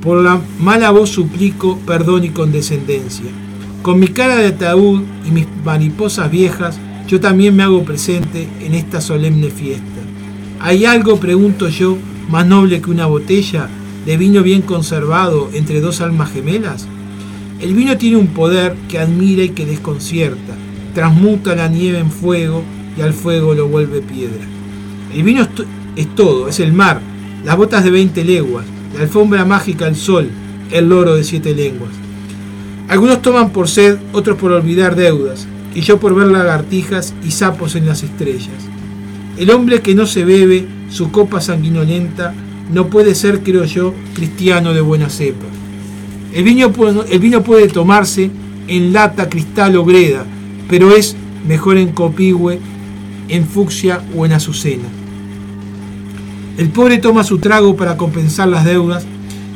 [0.00, 3.26] por la mala voz suplico perdón y condescendencia.
[3.82, 8.74] Con mi cara de ataúd y mis mariposas viejas, yo también me hago presente en
[8.74, 9.82] esta solemne fiesta.
[10.60, 11.98] ¿Hay algo, pregunto yo,
[12.30, 13.68] más noble que una botella
[14.06, 16.86] de vino bien conservado entre dos almas gemelas?
[17.60, 20.54] El vino tiene un poder que admira y que desconcierta,
[20.94, 22.62] transmuta la nieve en fuego
[22.96, 24.46] y al fuego lo vuelve piedra.
[25.12, 25.48] El vino es,
[25.96, 27.00] es todo, es el mar,
[27.44, 28.64] las botas de 20 leguas,
[28.94, 30.30] la alfombra mágica el sol,
[30.70, 31.92] el loro de siete lenguas.
[32.88, 37.76] Algunos toman por sed, otros por olvidar deudas, y yo por ver lagartijas y sapos
[37.76, 38.48] en las estrellas.
[39.36, 42.34] El hombre que no se bebe su copa sanguinolenta
[42.72, 45.46] no puede ser, creo yo, cristiano de buena cepa.
[46.32, 46.72] El vino,
[47.10, 48.30] el vino puede tomarse
[48.68, 50.24] en lata, cristal o greda,
[50.68, 51.16] pero es
[51.46, 52.58] mejor en copihue,
[53.28, 55.03] en fucsia o en azucena.
[56.56, 59.04] El pobre toma su trago para compensar las deudas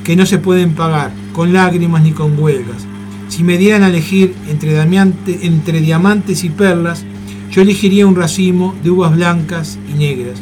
[0.03, 2.85] que no se pueden pagar, con lágrimas ni con huelgas.
[3.29, 7.05] Si me dieran a elegir entre, diamantes y perlas,
[7.53, 10.41] yo elegiría un racimo de uvas blancas y negras.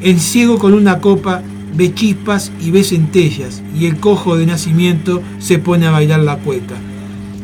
[0.00, 1.42] El ciego con una copa
[1.76, 6.38] ve chispas y ve centellas, y el cojo de nacimiento se pone a bailar la
[6.38, 6.74] cueca.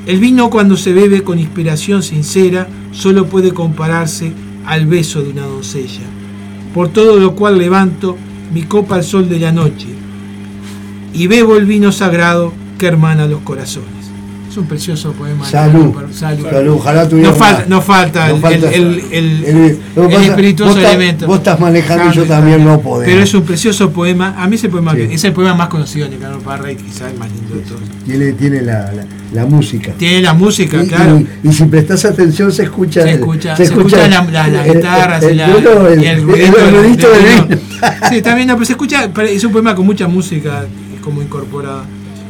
[0.07, 4.32] El vino cuando se bebe con inspiración sincera solo puede compararse
[4.66, 6.03] al beso de una doncella.
[6.74, 8.16] Por todo lo cual levanto
[8.53, 9.88] mi copa al sol de la noche
[11.12, 13.99] y bebo el vino sagrado que hermana los corazones.
[14.51, 15.46] Es un precioso poema.
[15.46, 15.94] Salud.
[16.12, 16.46] Salud.
[16.51, 17.68] Salud, ojalá tuviera No falta, más.
[17.68, 19.78] no falta, No el, falta- el- el- el-
[20.09, 21.26] pasa, espirituoso vos elemento.
[21.28, 23.05] vos estás manejando y yo también no podemos.
[23.12, 24.34] Pero es un precioso poema.
[24.36, 25.07] A mí ese poema Sí.
[25.12, 27.80] es el poema más conocido de Nicanor Parra y quizás el más lindo de todos.
[28.05, 29.92] Tiene, tiene la, la- la música.
[29.96, 31.20] Tiene la música, Y, claro.
[31.44, 33.03] y- y si prestas atención se escucha.
[33.03, 37.22] Se escucha, se escucha la- la- las el- guitarras el- y la- el- ruidito el
[37.24, 37.61] del- vino.
[38.11, 40.64] Sí, también, no, pero se escucha, es un poema con mucha música
[41.05, 41.84] como incorporada.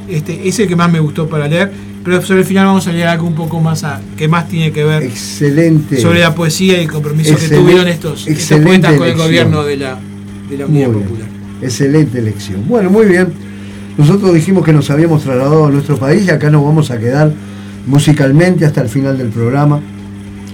[0.06, 1.70] Este, es el que más me gustó para leer,
[2.05, 4.72] pero sobre el final vamos a leer algo un poco más a- que más tiene
[4.72, 6.01] que ver Excelente.
[6.01, 9.76] sobre la poesía y el compromiso que tuvieron estos, estos poetas con el gobierno de
[9.76, 9.98] la,
[10.48, 11.03] de la Muy Unidad bien.
[11.09, 11.28] Popular.
[11.62, 12.64] Excelente elección.
[12.66, 13.28] Bueno, muy bien.
[13.98, 17.30] Nosotros dijimos que nos habíamos trasladado a nuestro país y acá nos vamos a quedar
[17.86, 19.78] musicalmente hasta el final del programa.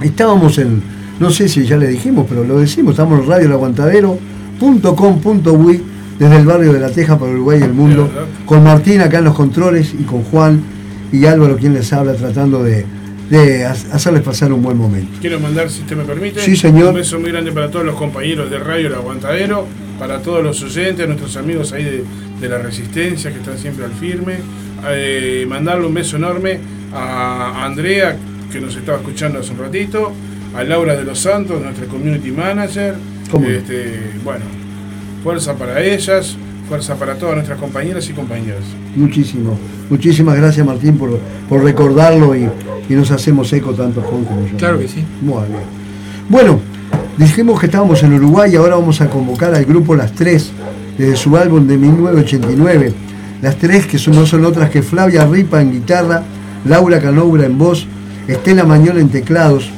[0.03, 0.82] Estábamos en,
[1.20, 5.82] no sé si ya le dijimos, pero lo decimos, estamos en Radio El Aguantadero.com.uy
[6.18, 8.09] desde el barrio de La Teja para Uruguay y el mundo,
[8.47, 10.61] con Martín acá en los controles y con Juan
[11.12, 12.84] y Álvaro quien les habla tratando de,
[13.30, 15.18] de ha- hacerles pasar un buen momento.
[15.20, 16.88] Quiero mandar, si usted me permite, Sí, señor.
[16.88, 19.66] un beso muy grande para todos los compañeros de Radio El Aguantadero,
[19.98, 22.04] para todos los oyentes, nuestros amigos ahí de,
[22.40, 24.34] de la Resistencia que están siempre al firme.
[24.88, 26.59] Eh, mandarle un beso enorme
[26.92, 28.16] a Andrea,
[28.52, 30.12] que nos estaba escuchando hace un ratito,
[30.54, 32.94] a Laura de los Santos, nuestra community manager.
[33.30, 33.46] ¿Cómo?
[33.46, 34.44] Este, bueno,
[35.24, 36.36] fuerza para ellas,
[36.68, 38.64] fuerza para todas nuestras compañeras y compañeros.
[38.96, 39.56] Muchísimo.
[39.90, 42.48] Muchísimas gracias Martín por, por recordarlo y,
[42.88, 44.56] y nos hacemos eco tanto Juan como yo.
[44.56, 45.04] Claro que sí.
[45.22, 45.60] Muy bien.
[46.28, 46.58] Bueno,
[47.18, 50.50] dijimos que estábamos en Uruguay y ahora vamos a convocar al grupo Las Tres,
[50.98, 52.92] desde su álbum de 1989.
[53.42, 56.22] Las Tres, que son- no son otras que Flavia Ripa en guitarra,
[56.64, 57.86] Laura Canobra en voz,
[58.26, 59.70] Estela Mañón en teclados.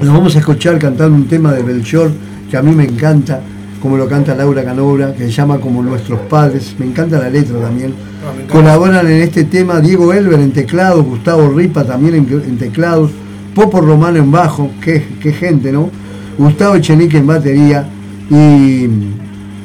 [0.00, 2.10] Nos vamos a escuchar cantando un tema de Belchor
[2.50, 3.40] que a mí me encanta,
[3.84, 6.74] como lo canta Laura Canobra, que se llama Como Nuestros Padres.
[6.78, 7.92] Me encanta la letra también.
[8.24, 8.50] Ah.
[8.50, 13.10] Colaboran en este tema Diego Elber en teclados, Gustavo Ripa también en, en teclados,
[13.54, 15.90] Popo Romano en bajo, qué, qué gente, ¿no?
[16.38, 17.86] Gustavo Echenique en batería
[18.30, 18.88] y,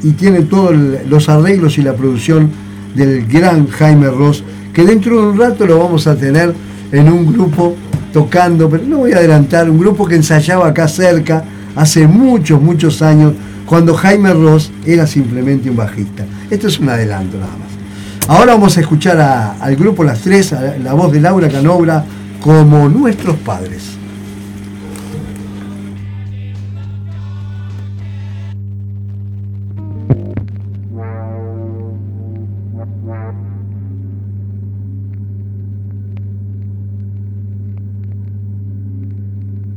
[0.03, 0.75] y tiene todos
[1.07, 2.51] los arreglos y la producción
[2.95, 4.43] del gran Jaime Ross,
[4.73, 6.53] que dentro de un rato lo vamos a tener
[6.91, 7.73] en un grupo
[8.11, 13.01] tocando, pero no voy a adelantar, un grupo que ensayaba acá cerca hace muchos, muchos
[13.01, 13.31] años
[13.69, 16.25] cuando Jaime Ross era simplemente un bajista.
[16.49, 17.69] Esto es un adelanto nada más.
[18.27, 22.03] Ahora vamos a escuchar a- al grupo Las Tres, a la voz de Laura Canobra,
[22.41, 23.83] como nuestros padres.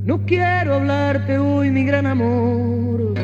[0.04, 3.14] No quiero hablarte hoy, mi gran amor,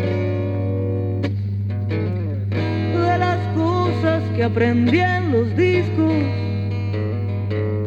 [4.38, 6.14] que aprendí en los discos.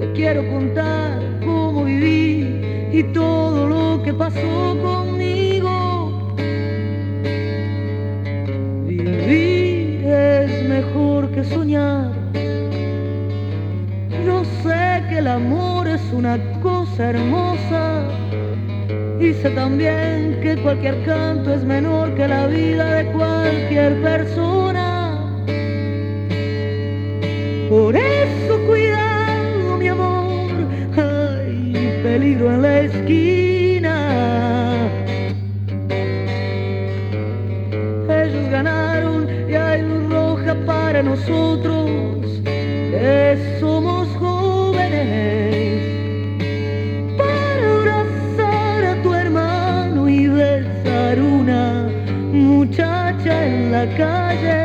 [0.02, 2.60] Te quiero contar cómo viví
[2.92, 6.36] y todo lo que pasó conmigo.
[8.86, 12.12] Vivir es mejor que soñar.
[14.26, 18.04] Yo sé que el amor es una cosa hermosa.
[19.22, 24.61] Y sé también que cualquier canto es menor que la vida de cualquier persona.
[27.72, 30.52] Por eso cuidado, mi amor,
[30.98, 33.96] hay peligro en la esquina.
[38.10, 41.90] Ellos ganaron y hay luz roja para nosotros,
[42.44, 45.82] que somos jóvenes
[47.18, 51.90] para abrazar a tu hermano y besar una
[52.34, 54.61] muchacha en la calle.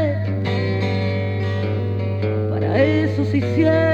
[3.41, 3.86] Se hicieron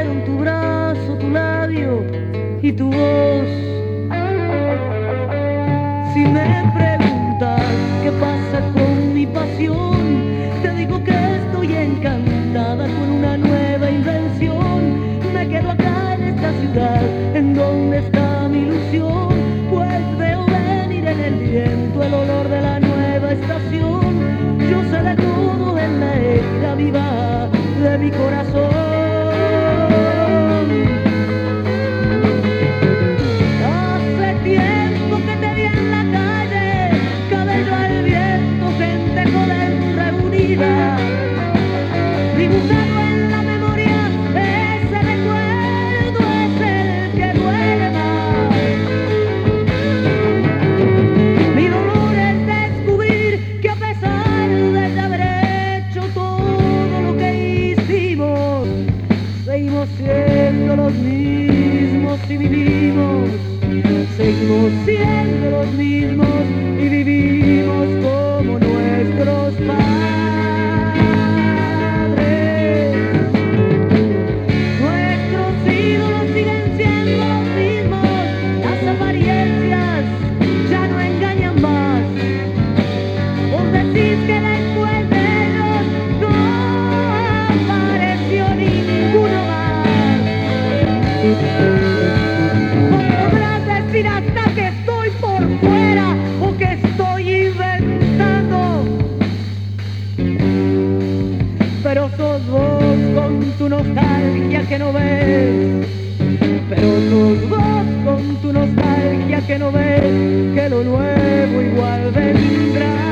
[110.55, 113.12] que lo nuevo igual vendrá.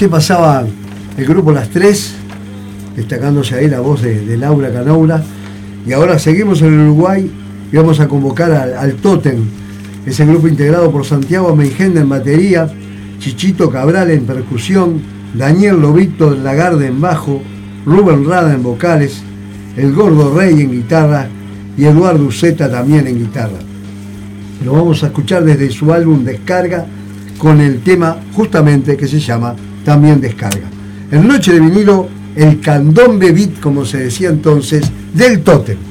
[0.00, 0.64] Así pasaba
[1.18, 2.14] el grupo Las Tres,
[2.96, 5.22] destacándose ahí la voz de, Laura Canoura.
[5.86, 7.30] Y ahora seguimos en Uruguay
[7.70, 9.44] y vamos a convocar al, al Totem,
[10.06, 12.66] ese grupo integrado por Santiago Meigenda en batería,
[13.18, 15.02] Chichito Cabral en percusión,
[15.34, 17.42] Daniel Lobito Lagarde en bajo,
[17.84, 19.20] Rubén Rada en vocales,
[19.76, 21.28] el Gordo Rey en guitarra
[21.76, 23.58] y Eduardo Uceta también en guitarra.
[24.64, 26.86] Lo vamos a escuchar desde su álbum Descarga
[27.36, 29.54] con el tema justamente que se llama
[29.84, 30.68] también Descarga.
[31.10, 35.89] En Noche de vinilo, el candombe beat, como se decía entonces, del Totem.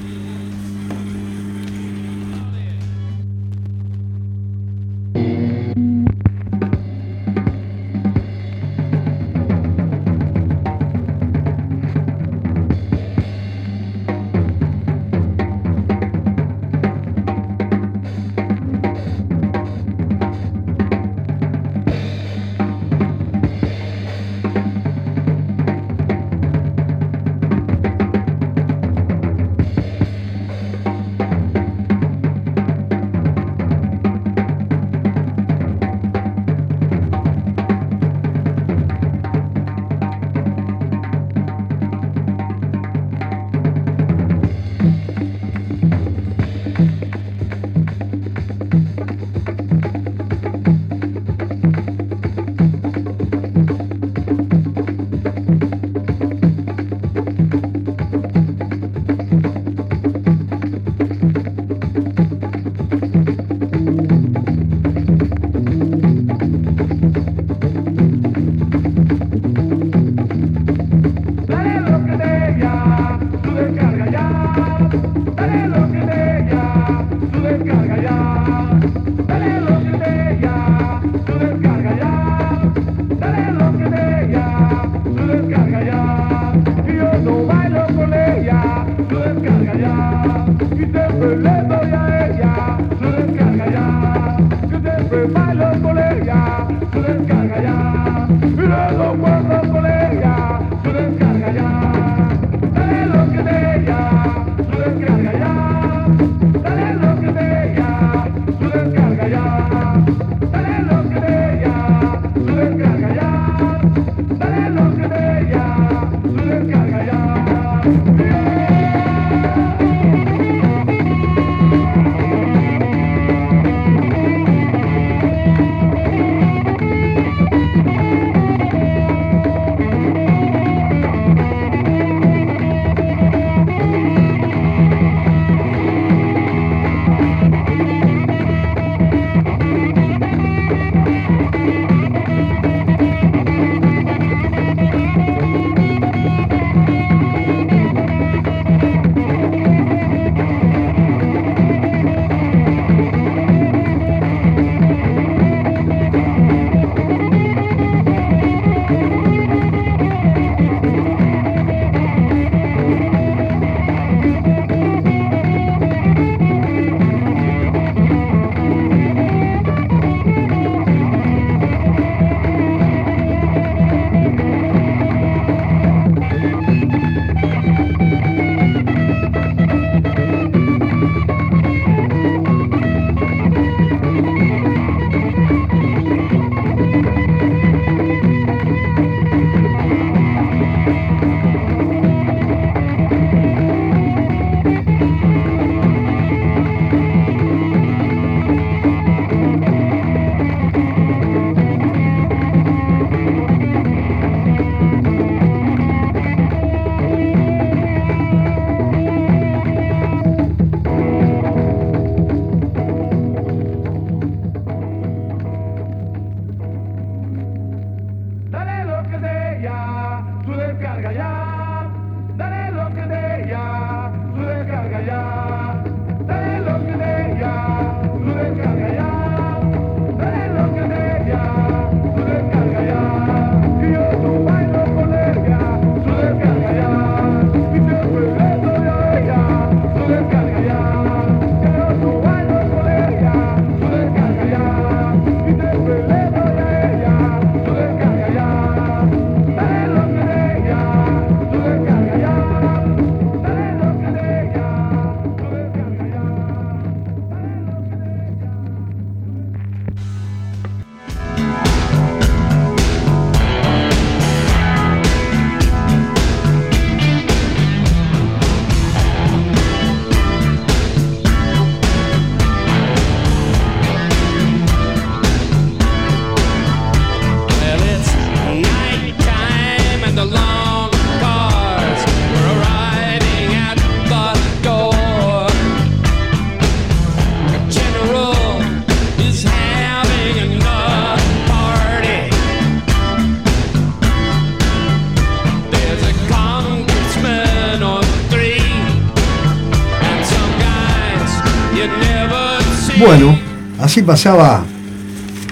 [303.90, 304.64] Así pasaba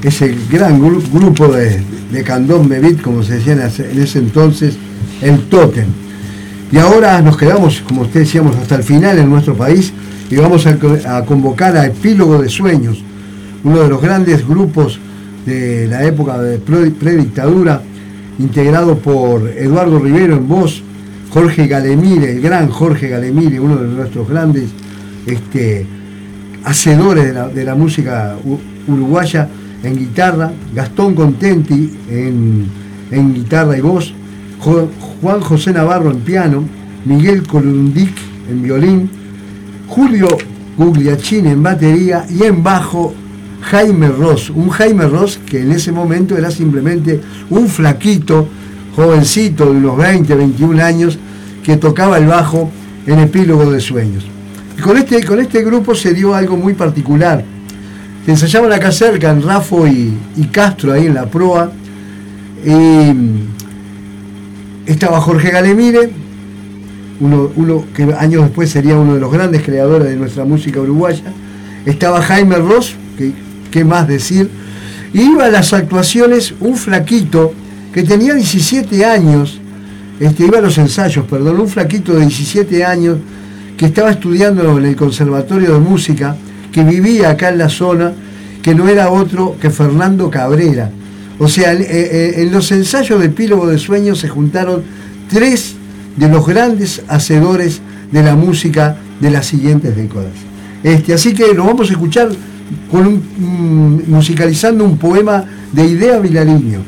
[0.04, 1.82] ese gran gru- grupo de,
[2.12, 4.78] de candombe como se decía en ese, en ese entonces,
[5.24, 5.88] el Totem.
[6.72, 9.92] Y ahora nos quedamos, como ustedes decíamos, hasta el final en nuestro país
[10.30, 13.04] y vamos a, co- a convocar a Epílogo de Sueños,
[13.64, 15.00] uno de los grandes grupos
[15.48, 17.82] de la época de pre- predictadura,
[18.38, 20.84] integrado por Eduardo Rivero en voz,
[21.32, 24.66] Jorge Galemire, el gran Jorge Galemire, uno de nuestros grandes
[25.26, 25.88] este,
[26.64, 28.36] hacedores de la, música
[28.88, 29.48] uruguaya
[29.84, 32.66] en guitarra, Gastón Contenti en,
[33.12, 34.14] en guitarra y voz,
[35.22, 36.64] Juan José Navarro en piano,
[37.06, 38.14] Miguel Colundic
[38.50, 39.10] en violín,
[39.88, 40.28] Julio
[40.78, 43.14] Gugliacchini en batería y en bajo
[43.62, 48.48] Jaime Ross, un Jaime Ross que en ese momento era simplemente un flaquito,
[48.96, 51.18] jovencito de unos 20, 21 años,
[51.64, 52.70] que tocaba el bajo
[53.06, 54.26] en Epílogo de Sueños.
[54.78, 57.44] Y con este, con este grupo se dio algo muy particular.
[58.26, 61.72] Se ensayaban acá cerca, en Rafo y, y Castro, ahí en la proa.
[62.66, 63.38] Mm,
[64.86, 66.10] estaba Jorge Galemire,
[67.20, 71.34] uno, uno que años después sería uno de los grandes creadores de nuestra música uruguaya.
[71.86, 73.34] Estaba Jaime Ross, que
[73.72, 74.50] qué más decir.
[75.14, 77.54] Y iba a las actuaciones un flaquito
[77.94, 79.60] que tenía 17 años,
[80.20, 83.18] este, iba a los ensayos, perdón, un flaquito de 17 años
[83.78, 86.36] que estaba estudiando en el Conservatorio de Música,
[86.72, 88.12] que vivía acá en la zona,
[88.62, 90.90] que no era otro que Fernando Cabrera.
[91.40, 94.84] O sea, en, eh, en los ensayos de Epílogo de Sueños se juntaron
[95.30, 95.76] tres
[96.18, 97.80] de los grandes hacedores
[98.12, 100.34] de la música de las siguientes décadas.
[100.84, 106.80] Este, así que nos vamos a escuchar mm, musicalizando un poema de Idea Vilariño.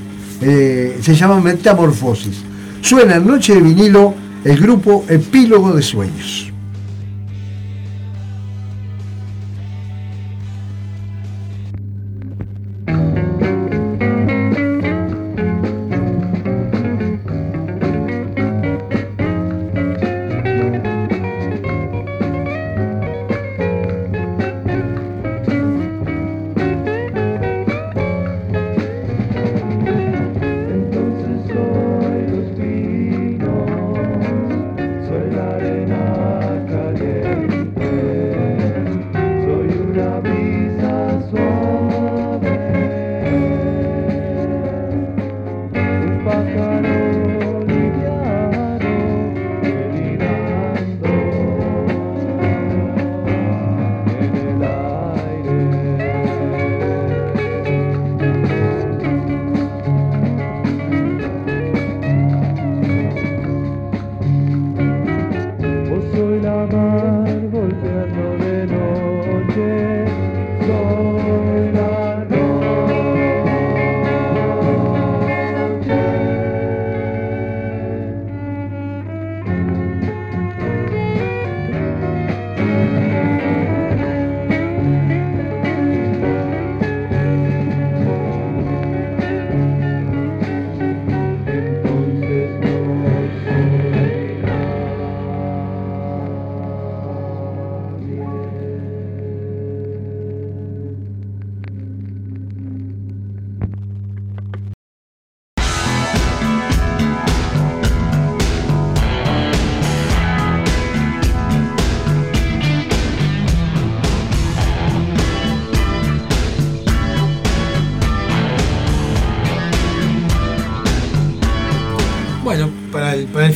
[0.41, 2.37] Eh, se llama Metamorfosis.
[2.81, 4.13] Suena en Noche de Vinilo
[4.43, 6.51] el grupo Epílogo de Sueños.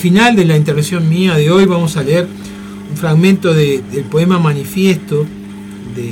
[0.04, 2.28] Final de la intervención mía de hoy vamos a leer
[2.92, 5.26] un fragmento de- del poema Manifiesto
[5.96, 6.10] de,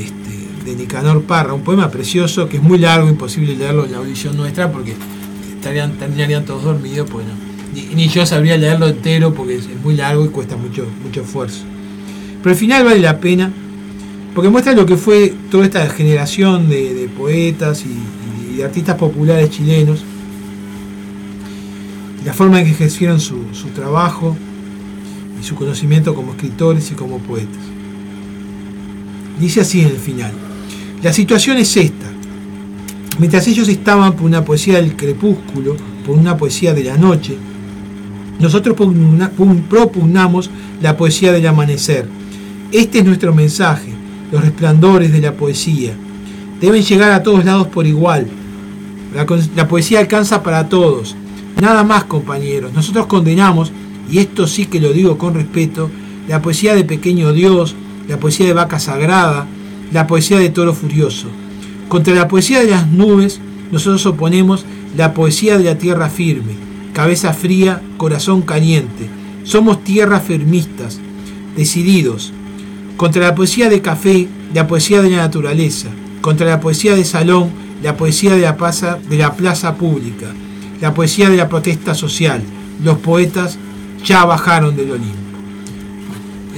[0.00, 3.98] este, de Nicanor Parra, un poema precioso que es muy largo, imposible leerlo en la
[3.98, 4.94] audición nuestra porque
[5.56, 7.32] estarían, terminarían todos dormidos, pues no.
[7.96, 11.64] Ni, yo sabría leerlo entero porque es, muy largo y cuesta mucho, mucho esfuerzo.
[12.44, 13.50] Pero al final vale la pena
[14.36, 18.94] porque muestra lo que fue toda esta generación de, de poetas y- y de artistas
[18.96, 20.04] populares chilenos
[22.24, 24.36] la forma en que ejercieron su, su trabajo
[25.40, 27.62] y su conocimiento como escritores y como poetas.
[29.38, 30.32] Dice así en el final,
[31.02, 32.06] la situación es esta.
[33.18, 37.36] Mientras ellos estaban por una poesía del crepúsculo, por una poesía de la noche,
[38.38, 38.76] nosotros
[39.68, 40.50] propugnamos
[40.80, 42.08] la poesía del amanecer.
[42.72, 43.92] Este es nuestro mensaje,
[44.32, 45.94] los resplandores de la poesía.
[46.60, 48.26] Deben llegar a todos lados por igual.
[49.54, 51.14] La poesía alcanza para todos.
[51.60, 52.72] Nada más, compañeros.
[52.72, 53.72] Nosotros condenamos,
[54.10, 55.90] y esto sí que lo digo con respeto,
[56.28, 57.74] la poesía de Pequeño Dios,
[58.08, 59.46] la poesía de vaca sagrada,
[59.92, 61.28] la poesía de toro furioso.
[61.88, 63.40] Contra la poesía de las nubes,
[63.70, 64.64] nosotros oponemos
[64.96, 66.54] la poesía de la tierra firme,
[66.92, 69.08] cabeza fría, corazón caliente.
[69.44, 71.00] Somos tierra firmistas,
[71.56, 72.32] decididos.
[72.96, 75.88] Contra la poesía de café, la poesía de la naturaleza.
[76.20, 77.50] Contra la poesía de salón,
[77.82, 80.28] la poesía de la plaza, de la plaza pública.
[80.84, 82.42] La poesía de la protesta social.
[82.84, 83.56] Los poetas
[84.04, 85.16] ya bajaron del Olimpo.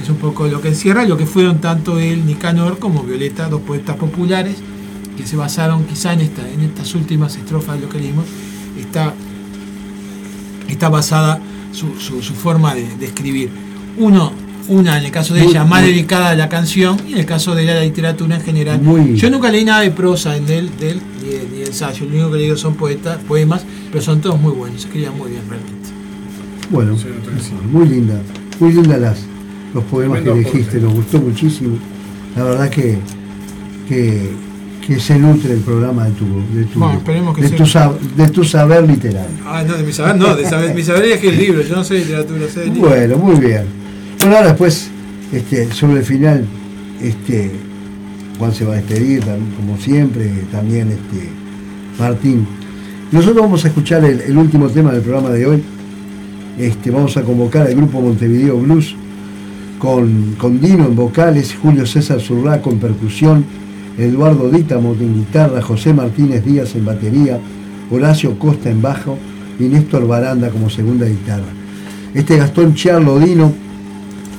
[0.03, 3.61] Es un poco lo que encierra lo que fueron tanto él, Nicanor, como Violeta, dos
[3.61, 4.57] poetas populares
[5.15, 8.25] que se basaron quizá en, esta, en estas últimas estrofas de lo que leímos.
[8.77, 9.13] Está,
[10.67, 11.39] está basada
[11.71, 13.49] su, su- su forma de, de escribir.
[13.97, 14.33] Uno,
[14.67, 17.19] una en el caso de Muy- ella, más muy- dedicada a la canción, y en
[17.19, 18.81] el caso de la literatura en general.
[18.81, 21.65] Muy- Yo nunca leí nada de prosa en él, de él ni, de, ni de
[21.67, 22.05] ensayo.
[22.05, 25.31] Lo único que leído son poetas, poemas, pero son todos muy buenos, se escribían muy
[25.31, 25.89] bien realmente.
[26.69, 27.07] Bueno, Sí,
[27.41, 27.53] sí.
[27.71, 28.19] muy linda,
[28.59, 29.19] muy linda las,
[29.73, 31.77] los poemas que elegiste, nos gustó muchísimo.
[32.35, 32.97] La verdad que,
[33.87, 34.29] que,
[34.85, 37.57] que se nutre el programa de tu, de tu, Bueno, esperemos que de sea.
[37.57, 39.29] tu, sab- de tu saber literario.
[39.45, 41.75] Ah, no, de mi saber, no, de saber, mi saber es que el libro, yo
[41.75, 42.89] no sé literatura, sé de libro.
[42.89, 43.63] Bueno, muy bien.
[44.19, 44.89] Bueno, ahora después,
[45.31, 46.45] este, sobre el final,
[47.01, 47.51] este,
[48.37, 49.21] Juan se va a despedir,
[49.55, 51.29] como siempre, también este,
[51.97, 52.45] Martín.
[53.11, 55.63] Nosotros vamos a escuchar el, último tema del programa de hoy.
[56.59, 58.95] Este, vamos a convocar al grupo Montevideo Blues
[59.79, 63.45] con, Dino en vocales, Julio César Zurraco en percusión,
[63.97, 67.39] Eduardo Dítamo en guitarra, José Martínez Díaz en batería,
[67.91, 69.17] Horacio Costa en bajo
[69.59, 71.45] y Néstor Baranda como segunda guitarra.
[72.13, 73.53] Este Gastón Charlo Dino,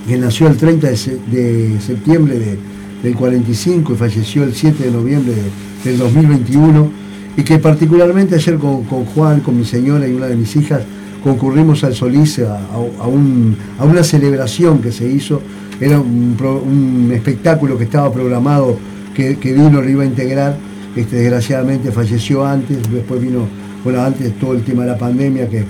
[0.06, 2.58] que nació el 30 de, se- de septiembre de-
[3.02, 6.90] del 45 y falleció el 7 de noviembre de- del 2021,
[7.38, 10.82] y que particularmente ayer con, con Juan, con mi señora y una de mis hijas,
[11.22, 15.40] concurrimos al Solís a, a- a un- a una celebración que se hizo,
[15.80, 18.76] era un, un espectáculo que estaba programado
[19.14, 20.56] que, que Dino lo iba a integrar,
[20.96, 23.46] este, desgraciadamente falleció antes, después vino,
[23.84, 25.64] bueno, antes todo el tema de la pandemia, que,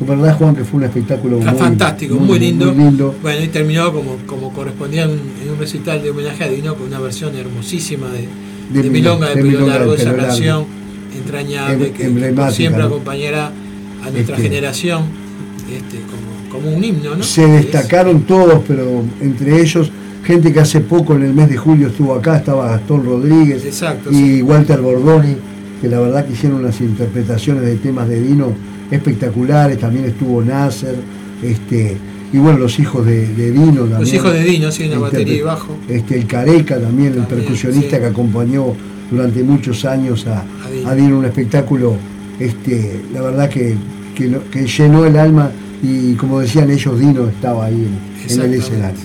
[0.00, 0.56] ¿verdad Juan?
[0.56, 2.72] Que fue un espectáculo muy, fantástico, muy, lindo.
[2.74, 3.14] muy lindo.
[3.22, 6.74] Bueno, y terminó como, como correspondía en un, en un recital de homenaje a Dino
[6.74, 8.26] con una versión hermosísima de,
[8.72, 10.64] De de, Mil- Milonga de, de Pelo Largo, esa canción
[11.16, 12.88] entrañable Em- que, por siempre ¿no?
[12.88, 13.46] acompañará
[14.04, 15.02] a nuestra Este- generación
[15.70, 15.98] este,
[16.50, 17.22] como, como un himno, ¿no?
[17.22, 19.90] Se es- destacaron todos, pero entre ellos
[20.24, 24.10] gente que hace poco en el mes de julio estuvo acá, estaba Gastón Rodríguez Exacto,
[24.10, 24.42] y sí.
[24.42, 25.36] Walter Bordoni,
[25.80, 28.52] que la verdad que hicieron unas interpretaciones de temas de Dino
[28.90, 30.96] espectaculares, también estuvo Nasser,
[31.42, 31.96] este,
[32.32, 34.00] y bueno, los hijos de, de Dino también.
[34.00, 35.76] Los hijos de Dino, sí, en la batería y bajo.
[35.88, 38.02] Este, el Careca también, el percusionista sí.
[38.02, 38.74] que acompañó
[39.10, 40.44] durante muchos años a,
[40.86, 41.96] A Dino, un espectáculo,
[42.38, 43.74] este, la verdad que,
[44.14, 45.50] que, lo- que llenó el alma
[45.82, 49.00] y como decían ellos, Dino estaba ahí en, en el escenario.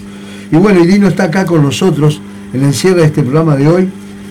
[0.51, 2.21] Y bueno, y Dino está acá con nosotros
[2.53, 3.89] en el cierre de este programa de hoy,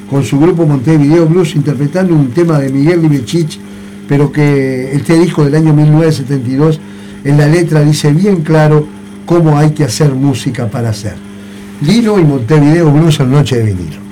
[0.08, 3.58] con su grupo Montevideo Blues, interpretando un tema de Miguel Libechich,
[4.08, 6.78] pero que este disco del año 1972,
[7.24, 8.86] en la letra dice bien claro
[9.26, 11.14] cómo hay que hacer música para hacer.
[11.80, 14.03] Dino y Montevideo Blues en Noche de Vinilo.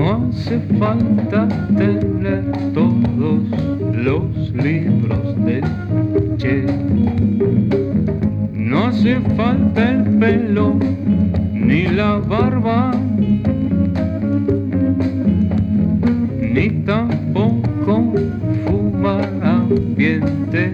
[0.00, 1.46] No hace falta
[1.76, 2.42] tener
[2.72, 3.42] todos
[3.92, 5.60] los libros de
[6.38, 6.64] Che.
[8.54, 10.74] No hace falta el pelo
[11.52, 12.92] ni la barba.
[16.54, 18.14] Ni tampoco
[18.64, 20.69] fumar ambientes.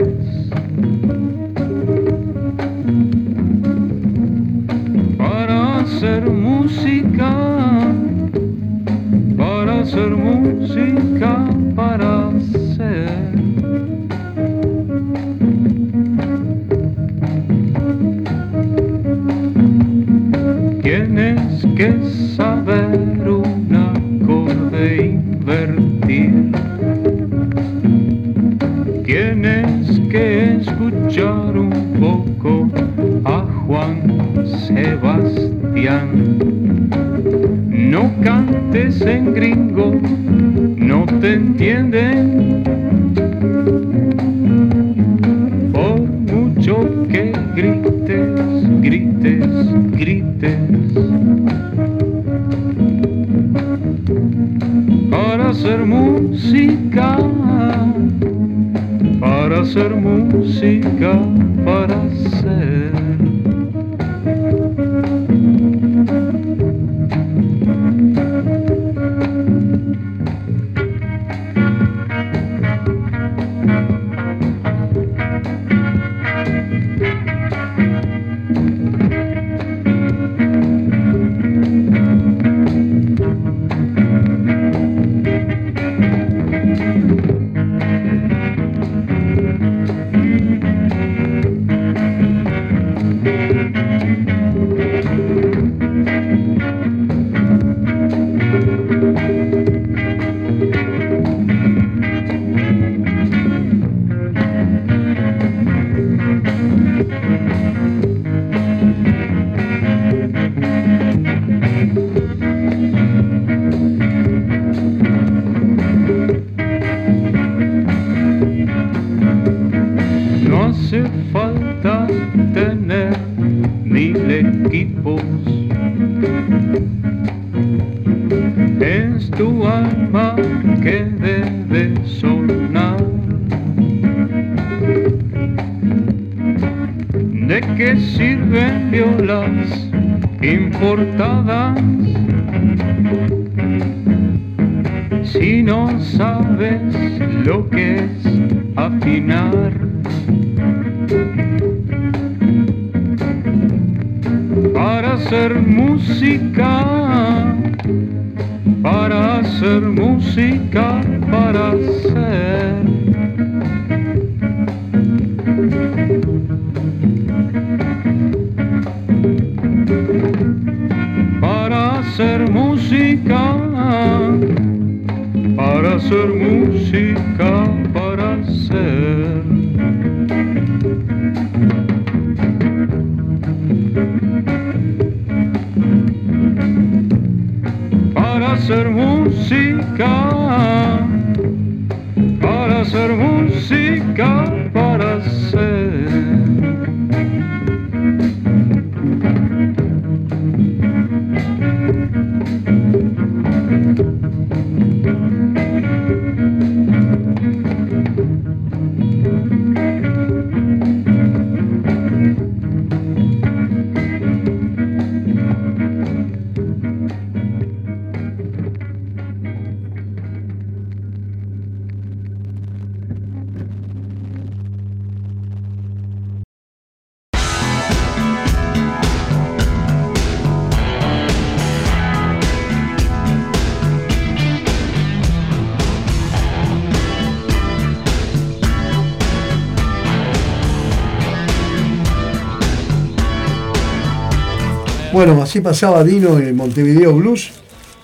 [245.17, 247.51] Bueno, así pasaba Dino en el Montevideo Blues,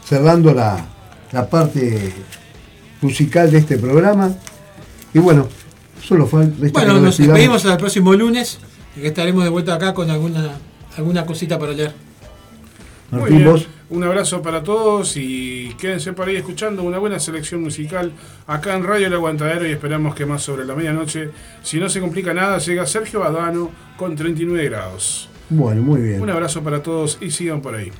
[0.02, 0.82] cerrando la,
[1.30, 2.10] la parte
[3.02, 4.34] musical de este programa.
[5.12, 5.46] Y bueno,
[6.02, 8.60] solo fue Bueno, nos despedimos hasta el próximo lunes,
[8.94, 10.52] que estaremos de vuelta acá con alguna,
[10.96, 11.92] alguna cosita para leer.
[13.10, 13.44] Muy bien.
[13.44, 13.68] vos.
[13.90, 18.10] Un abrazo para todos y quédense por ahí escuchando una buena selección musical
[18.46, 21.28] acá en Radio El Aguantadero y esperamos que más sobre la medianoche,
[21.62, 25.28] si no se complica nada, llega Sergio Badano con 39 grados.
[25.52, 26.20] Bueno, muy bien.
[26.20, 27.90] Un abrazo para todos y sigan por ahí.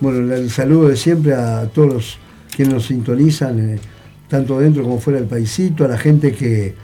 [0.00, 2.18] Bueno, el saludo de siempre a todos los
[2.54, 3.78] quienes nos sintonizan, eh,
[4.28, 6.74] tanto dentro como fuera del paisito, a la gente que,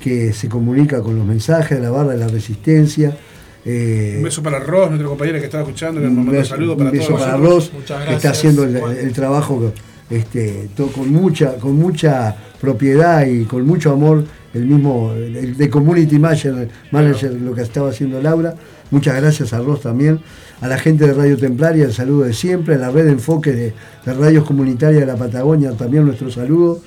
[0.00, 3.16] que se comunica con los mensajes de la barra de la resistencia.
[3.64, 6.38] eh, Un beso para Ross, nuestra compañera que estaba escuchando, que nos un mandó un
[6.38, 7.36] beso, saludo un para beso todos para.
[7.36, 7.70] Ross,
[8.06, 9.72] que está haciendo el, trabajo
[10.10, 14.24] este, todo con mucha, con mucha propiedad y con mucho amor,
[14.54, 18.54] el mismo, el, el de Community Manager, manager lo que estaba haciendo Laura.
[18.90, 20.20] Muchas gracias a Ross también,
[20.60, 23.52] a la gente de Radio Templaria, el saludo de siempre, a la red de enfoque
[23.52, 23.74] de,
[24.04, 26.80] de radios comunitarias de la Patagonia, también nuestro saludo.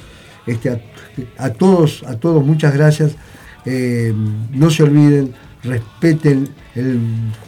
[0.47, 0.81] Este,
[1.37, 3.11] a, todos, a todos, muchas gracias.
[3.65, 4.13] Eh,
[4.51, 5.33] no se olviden,
[5.63, 6.99] respeten, el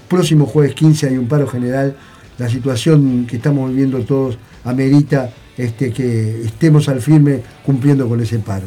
[0.08, 1.96] próximo jueves 15 hay un paro general
[2.38, 8.40] la situación que estamos viviendo todos amerita este, que estemos al firme cumpliendo con ese
[8.40, 8.66] paro.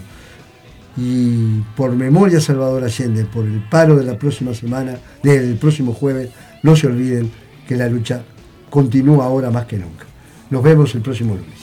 [0.96, 6.30] Y por memoria Salvador Allende, por el paro de la próxima semana, del próximo jueves,
[6.62, 7.30] no se olviden
[7.68, 8.22] que la lucha
[8.70, 10.06] continúa ahora más que nunca.
[10.50, 11.55] Nos vemos el próximo lunes.